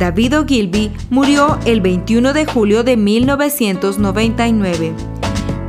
David 0.00 0.38
Ogilvy 0.38 0.90
murió 1.10 1.58
el 1.66 1.82
21 1.82 2.32
de 2.32 2.46
julio 2.46 2.82
de 2.84 2.96
1999. 2.96 4.94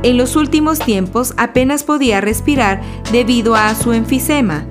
En 0.02 0.16
los 0.16 0.36
últimos 0.36 0.78
tiempos 0.78 1.34
apenas 1.36 1.84
podía 1.84 2.22
respirar 2.22 2.80
debido 3.12 3.54
a 3.56 3.74
su 3.74 3.92
enfisema. 3.92 4.64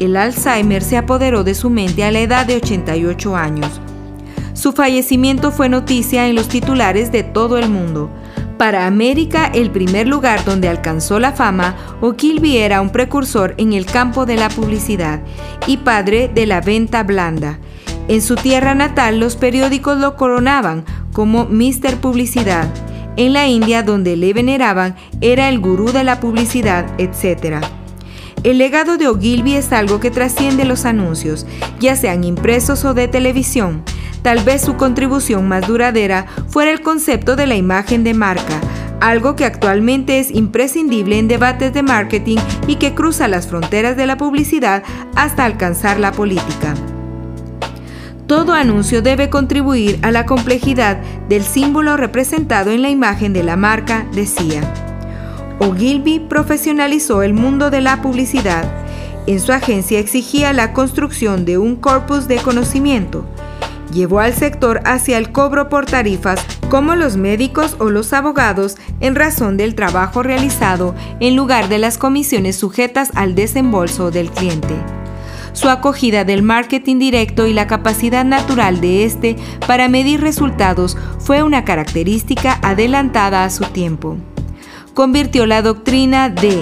El 0.00 0.16
Alzheimer 0.16 0.82
se 0.82 0.96
apoderó 0.96 1.44
de 1.44 1.54
su 1.54 1.70
mente 1.70 2.02
a 2.02 2.10
la 2.10 2.18
edad 2.18 2.44
de 2.44 2.56
88 2.56 3.36
años. 3.36 3.80
Su 4.52 4.72
fallecimiento 4.72 5.52
fue 5.52 5.68
noticia 5.68 6.26
en 6.26 6.34
los 6.34 6.48
titulares 6.48 7.12
de 7.12 7.22
todo 7.22 7.56
el 7.56 7.68
mundo. 7.70 8.10
Para 8.58 8.88
América, 8.88 9.48
el 9.54 9.70
primer 9.70 10.08
lugar 10.08 10.44
donde 10.44 10.68
alcanzó 10.68 11.20
la 11.20 11.30
fama, 11.30 11.76
O'Kilby 12.00 12.56
era 12.56 12.80
un 12.80 12.90
precursor 12.90 13.54
en 13.58 13.74
el 13.74 13.86
campo 13.86 14.26
de 14.26 14.34
la 14.34 14.48
publicidad 14.48 15.20
y 15.68 15.76
padre 15.76 16.28
de 16.34 16.46
la 16.46 16.60
venta 16.60 17.04
blanda. 17.04 17.60
En 18.06 18.20
su 18.20 18.34
tierra 18.34 18.74
natal, 18.74 19.18
los 19.18 19.36
periódicos 19.36 19.98
lo 19.98 20.16
coronaban 20.16 20.84
como 21.12 21.46
Mr. 21.46 21.96
Publicidad. 22.00 22.68
En 23.16 23.32
la 23.32 23.46
India, 23.46 23.82
donde 23.82 24.16
le 24.16 24.34
veneraban, 24.34 24.94
era 25.22 25.48
el 25.48 25.58
gurú 25.58 25.90
de 25.90 26.04
la 26.04 26.20
publicidad, 26.20 26.86
etc. 26.98 27.64
El 28.42 28.58
legado 28.58 28.98
de 28.98 29.08
Ogilvy 29.08 29.54
es 29.54 29.72
algo 29.72 30.00
que 30.00 30.10
trasciende 30.10 30.66
los 30.66 30.84
anuncios, 30.84 31.46
ya 31.80 31.96
sean 31.96 32.24
impresos 32.24 32.84
o 32.84 32.92
de 32.92 33.08
televisión. 33.08 33.82
Tal 34.20 34.40
vez 34.40 34.62
su 34.62 34.76
contribución 34.76 35.48
más 35.48 35.66
duradera 35.66 36.26
fuera 36.48 36.72
el 36.72 36.82
concepto 36.82 37.36
de 37.36 37.46
la 37.46 37.56
imagen 37.56 38.04
de 38.04 38.12
marca, 38.12 38.60
algo 39.00 39.34
que 39.34 39.46
actualmente 39.46 40.18
es 40.18 40.30
imprescindible 40.30 41.18
en 41.18 41.28
debates 41.28 41.72
de 41.72 41.82
marketing 41.82 42.38
y 42.66 42.76
que 42.76 42.94
cruza 42.94 43.28
las 43.28 43.46
fronteras 43.46 43.96
de 43.96 44.06
la 44.06 44.18
publicidad 44.18 44.82
hasta 45.14 45.46
alcanzar 45.46 45.98
la 45.98 46.12
política. 46.12 46.74
Todo 48.26 48.54
anuncio 48.54 49.02
debe 49.02 49.28
contribuir 49.28 49.98
a 50.02 50.10
la 50.10 50.24
complejidad 50.24 50.98
del 51.28 51.42
símbolo 51.42 51.96
representado 51.96 52.70
en 52.70 52.80
la 52.80 52.88
imagen 52.88 53.34
de 53.34 53.42
la 53.42 53.56
marca, 53.56 54.06
decía. 54.14 54.62
Ogilvy 55.58 56.20
profesionalizó 56.20 57.22
el 57.22 57.34
mundo 57.34 57.70
de 57.70 57.82
la 57.82 58.00
publicidad. 58.00 58.64
En 59.26 59.40
su 59.40 59.52
agencia 59.52 59.98
exigía 59.98 60.52
la 60.52 60.72
construcción 60.72 61.44
de 61.44 61.58
un 61.58 61.76
corpus 61.76 62.26
de 62.26 62.36
conocimiento, 62.36 63.26
llevó 63.92 64.20
al 64.20 64.34
sector 64.34 64.80
hacia 64.84 65.18
el 65.18 65.30
cobro 65.32 65.68
por 65.68 65.86
tarifas 65.86 66.44
como 66.68 66.96
los 66.96 67.16
médicos 67.16 67.76
o 67.78 67.90
los 67.90 68.12
abogados 68.12 68.76
en 69.00 69.14
razón 69.14 69.56
del 69.56 69.74
trabajo 69.74 70.22
realizado 70.22 70.94
en 71.20 71.36
lugar 71.36 71.68
de 71.68 71.78
las 71.78 71.98
comisiones 71.98 72.56
sujetas 72.56 73.10
al 73.14 73.34
desembolso 73.34 74.10
del 74.10 74.30
cliente. 74.30 74.74
Su 75.54 75.68
acogida 75.68 76.24
del 76.24 76.42
marketing 76.42 76.98
directo 76.98 77.46
y 77.46 77.52
la 77.52 77.68
capacidad 77.68 78.24
natural 78.24 78.80
de 78.80 79.04
este 79.04 79.36
para 79.68 79.88
medir 79.88 80.20
resultados 80.20 80.98
fue 81.20 81.44
una 81.44 81.64
característica 81.64 82.58
adelantada 82.60 83.44
a 83.44 83.50
su 83.50 83.64
tiempo. 83.64 84.16
Convirtió 84.94 85.46
la 85.46 85.62
doctrina 85.62 86.28
de 86.28 86.60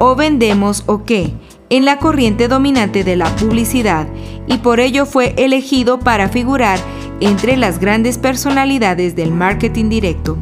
o 0.00 0.16
vendemos 0.16 0.82
o 0.86 1.04
qué 1.04 1.32
en 1.70 1.84
la 1.84 1.98
corriente 1.98 2.48
dominante 2.48 3.04
de 3.04 3.14
la 3.14 3.34
publicidad 3.36 4.08
y 4.48 4.58
por 4.58 4.80
ello 4.80 5.06
fue 5.06 5.34
elegido 5.38 6.00
para 6.00 6.28
figurar 6.28 6.80
entre 7.20 7.56
las 7.56 7.78
grandes 7.78 8.18
personalidades 8.18 9.14
del 9.14 9.30
marketing 9.30 9.88
directo. 9.88 10.36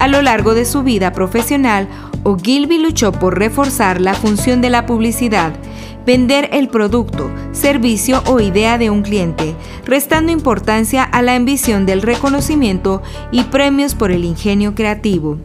A 0.00 0.08
lo 0.08 0.20
largo 0.20 0.54
de 0.54 0.64
su 0.64 0.82
vida 0.82 1.12
profesional, 1.12 1.86
Ogilvy 2.24 2.78
luchó 2.78 3.12
por 3.12 3.38
reforzar 3.38 4.00
la 4.00 4.14
función 4.14 4.60
de 4.60 4.70
la 4.70 4.84
publicidad, 4.84 5.52
vender 6.06 6.48
el 6.52 6.68
producto, 6.68 7.30
servicio 7.52 8.22
o 8.26 8.40
idea 8.40 8.78
de 8.78 8.90
un 8.90 9.02
cliente, 9.02 9.54
restando 9.84 10.32
importancia 10.32 11.04
a 11.04 11.22
la 11.22 11.34
ambición 11.34 11.86
del 11.86 12.02
reconocimiento 12.02 13.02
y 13.30 13.44
premios 13.44 13.94
por 13.94 14.10
el 14.10 14.24
ingenio 14.24 14.74
creativo. 14.74 15.38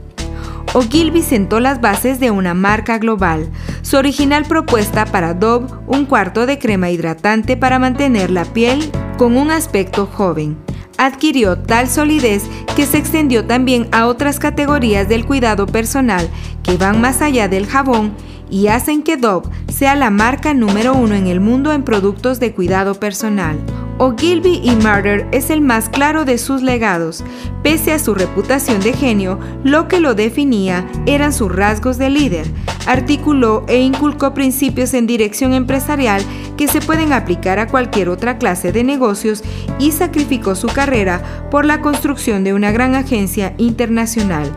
Ogilvy 0.73 1.21
sentó 1.21 1.61
las 1.61 1.79
bases 1.79 2.19
de 2.19 2.31
una 2.31 2.53
marca 2.53 2.97
global. 2.97 3.49
Su 3.81 3.95
original 3.95 4.43
propuesta 4.43 5.05
para 5.05 5.33
Dove, 5.33 5.67
un 5.87 6.05
cuarto 6.05 6.45
de 6.45 6.59
crema 6.59 6.89
hidratante 6.89 7.55
para 7.55 7.79
mantener 7.79 8.29
la 8.29 8.43
piel 8.43 8.91
con 9.17 9.37
un 9.37 9.51
aspecto 9.51 10.05
joven, 10.05 10.57
adquirió 10.97 11.57
tal 11.57 11.87
solidez 11.87 12.43
que 12.75 12.85
se 12.85 12.97
extendió 12.97 13.45
también 13.45 13.87
a 13.91 14.07
otras 14.07 14.37
categorías 14.39 15.07
del 15.07 15.25
cuidado 15.25 15.65
personal 15.65 16.29
que 16.63 16.75
van 16.77 16.99
más 16.99 17.21
allá 17.21 17.47
del 17.47 17.67
jabón 17.67 18.13
y 18.49 18.67
hacen 18.67 19.03
que 19.03 19.17
Dove 19.17 19.49
sea 19.71 19.95
la 19.95 20.09
marca 20.09 20.53
número 20.53 20.93
uno 20.93 21.15
en 21.15 21.27
el 21.27 21.39
mundo 21.39 21.73
en 21.73 21.83
productos 21.83 22.39
de 22.39 22.53
cuidado 22.53 22.95
personal. 22.95 23.59
Ogilvy 23.97 24.59
y 24.61 24.75
Murder 24.75 25.25
es 25.31 25.49
el 25.49 25.61
más 25.61 25.87
claro 25.87 26.25
de 26.25 26.37
sus 26.37 26.61
legados. 26.61 27.23
Pese 27.63 27.93
a 27.93 27.99
su 27.99 28.13
reputación 28.13 28.81
de 28.81 28.91
genio, 28.91 29.39
lo 29.63 29.87
que 29.87 30.01
lo 30.01 30.15
definía 30.15 30.85
eran 31.05 31.31
sus 31.31 31.53
rasgos 31.53 31.97
de 31.97 32.09
líder. 32.09 32.45
Articuló 32.87 33.63
e 33.67 33.79
inculcó 33.79 34.33
principios 34.33 34.93
en 34.93 35.07
dirección 35.07 35.53
empresarial 35.53 36.21
que 36.57 36.67
se 36.67 36.81
pueden 36.81 37.13
aplicar 37.13 37.57
a 37.57 37.67
cualquier 37.67 38.09
otra 38.09 38.37
clase 38.37 38.73
de 38.73 38.83
negocios 38.83 39.43
y 39.79 39.91
sacrificó 39.91 40.55
su 40.55 40.67
carrera 40.67 41.47
por 41.49 41.63
la 41.65 41.79
construcción 41.79 42.43
de 42.43 42.53
una 42.53 42.71
gran 42.71 42.95
agencia 42.95 43.53
internacional 43.57 44.51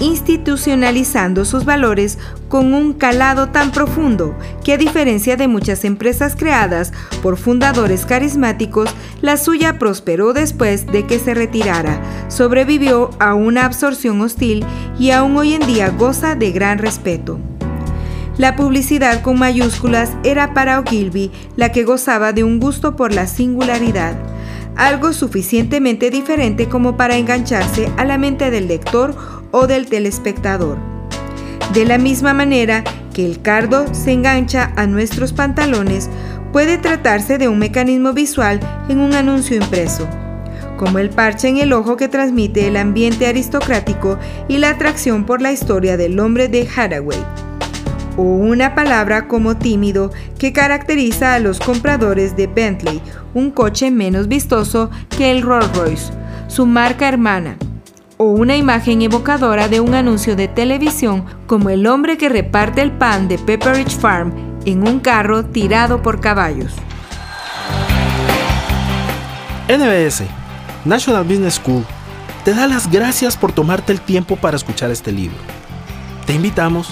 institucionalizando 0.00 1.44
sus 1.44 1.64
valores 1.64 2.18
con 2.48 2.72
un 2.74 2.92
calado 2.92 3.48
tan 3.48 3.72
profundo 3.72 4.36
que 4.64 4.72
a 4.72 4.78
diferencia 4.78 5.36
de 5.36 5.48
muchas 5.48 5.84
empresas 5.84 6.36
creadas 6.36 6.92
por 7.22 7.36
fundadores 7.36 8.06
carismáticos, 8.06 8.90
la 9.20 9.36
suya 9.36 9.78
prosperó 9.78 10.32
después 10.32 10.86
de 10.86 11.06
que 11.06 11.18
se 11.18 11.34
retirara, 11.34 12.00
sobrevivió 12.28 13.10
a 13.18 13.34
una 13.34 13.64
absorción 13.64 14.20
hostil 14.20 14.64
y 14.98 15.10
aún 15.10 15.36
hoy 15.36 15.54
en 15.54 15.66
día 15.66 15.90
goza 15.90 16.34
de 16.34 16.52
gran 16.52 16.78
respeto. 16.78 17.38
La 18.38 18.54
publicidad 18.54 19.20
con 19.22 19.36
mayúsculas 19.36 20.12
era 20.22 20.54
para 20.54 20.78
Ogilvy 20.78 21.32
la 21.56 21.72
que 21.72 21.82
gozaba 21.82 22.32
de 22.32 22.44
un 22.44 22.60
gusto 22.60 22.94
por 22.94 23.12
la 23.12 23.26
singularidad, 23.26 24.16
algo 24.76 25.12
suficientemente 25.12 26.08
diferente 26.10 26.68
como 26.68 26.96
para 26.96 27.16
engancharse 27.16 27.90
a 27.96 28.04
la 28.04 28.16
mente 28.16 28.52
del 28.52 28.68
lector 28.68 29.16
o 29.50 29.66
del 29.66 29.86
telespectador. 29.86 30.78
De 31.72 31.84
la 31.84 31.98
misma 31.98 32.32
manera 32.32 32.84
que 33.12 33.26
el 33.26 33.42
cardo 33.42 33.92
se 33.92 34.12
engancha 34.12 34.72
a 34.76 34.86
nuestros 34.86 35.32
pantalones, 35.32 36.08
puede 36.52 36.78
tratarse 36.78 37.36
de 37.36 37.48
un 37.48 37.58
mecanismo 37.58 38.12
visual 38.12 38.60
en 38.88 39.00
un 39.00 39.12
anuncio 39.12 39.56
impreso, 39.56 40.08
como 40.76 40.98
el 40.98 41.10
parche 41.10 41.48
en 41.48 41.58
el 41.58 41.72
ojo 41.72 41.96
que 41.96 42.08
transmite 42.08 42.68
el 42.68 42.76
ambiente 42.76 43.26
aristocrático 43.26 44.18
y 44.48 44.58
la 44.58 44.70
atracción 44.70 45.24
por 45.24 45.42
la 45.42 45.52
historia 45.52 45.96
del 45.96 46.18
hombre 46.20 46.48
de 46.48 46.66
Hathaway, 46.74 47.18
o 48.16 48.22
una 48.22 48.74
palabra 48.74 49.28
como 49.28 49.56
tímido 49.56 50.10
que 50.38 50.52
caracteriza 50.52 51.34
a 51.34 51.38
los 51.38 51.60
compradores 51.60 52.36
de 52.36 52.46
Bentley, 52.46 53.02
un 53.34 53.50
coche 53.50 53.90
menos 53.90 54.28
vistoso 54.28 54.90
que 55.16 55.30
el 55.30 55.42
Rolls 55.42 55.76
Royce, 55.76 56.12
su 56.48 56.64
marca 56.64 57.08
hermana 57.08 57.58
o 58.18 58.24
una 58.24 58.56
imagen 58.56 59.00
evocadora 59.00 59.68
de 59.68 59.80
un 59.80 59.94
anuncio 59.94 60.36
de 60.36 60.48
televisión 60.48 61.24
como 61.46 61.70
el 61.70 61.86
hombre 61.86 62.18
que 62.18 62.28
reparte 62.28 62.82
el 62.82 62.92
pan 62.92 63.28
de 63.28 63.38
Pepperidge 63.38 63.96
Farm 63.96 64.32
en 64.66 64.86
un 64.86 65.00
carro 65.00 65.44
tirado 65.44 66.02
por 66.02 66.20
caballos. 66.20 66.72
NBS, 69.68 70.24
National 70.84 71.24
Business 71.24 71.54
School, 71.54 71.84
te 72.44 72.54
da 72.54 72.66
las 72.66 72.90
gracias 72.90 73.36
por 73.36 73.52
tomarte 73.52 73.92
el 73.92 74.00
tiempo 74.00 74.36
para 74.36 74.56
escuchar 74.56 74.90
este 74.90 75.12
libro. 75.12 75.36
Te 76.26 76.34
invitamos 76.34 76.90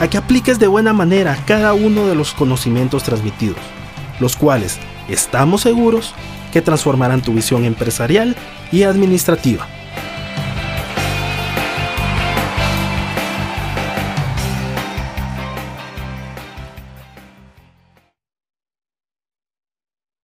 a 0.00 0.08
que 0.08 0.18
apliques 0.18 0.58
de 0.58 0.66
buena 0.66 0.92
manera 0.92 1.38
cada 1.46 1.74
uno 1.74 2.06
de 2.06 2.14
los 2.14 2.34
conocimientos 2.34 3.04
transmitidos, 3.04 3.58
los 4.20 4.36
cuales 4.36 4.78
estamos 5.08 5.62
seguros 5.62 6.12
que 6.52 6.60
transformarán 6.62 7.22
tu 7.22 7.32
visión 7.32 7.64
empresarial 7.64 8.34
y 8.72 8.82
administrativa. 8.82 9.66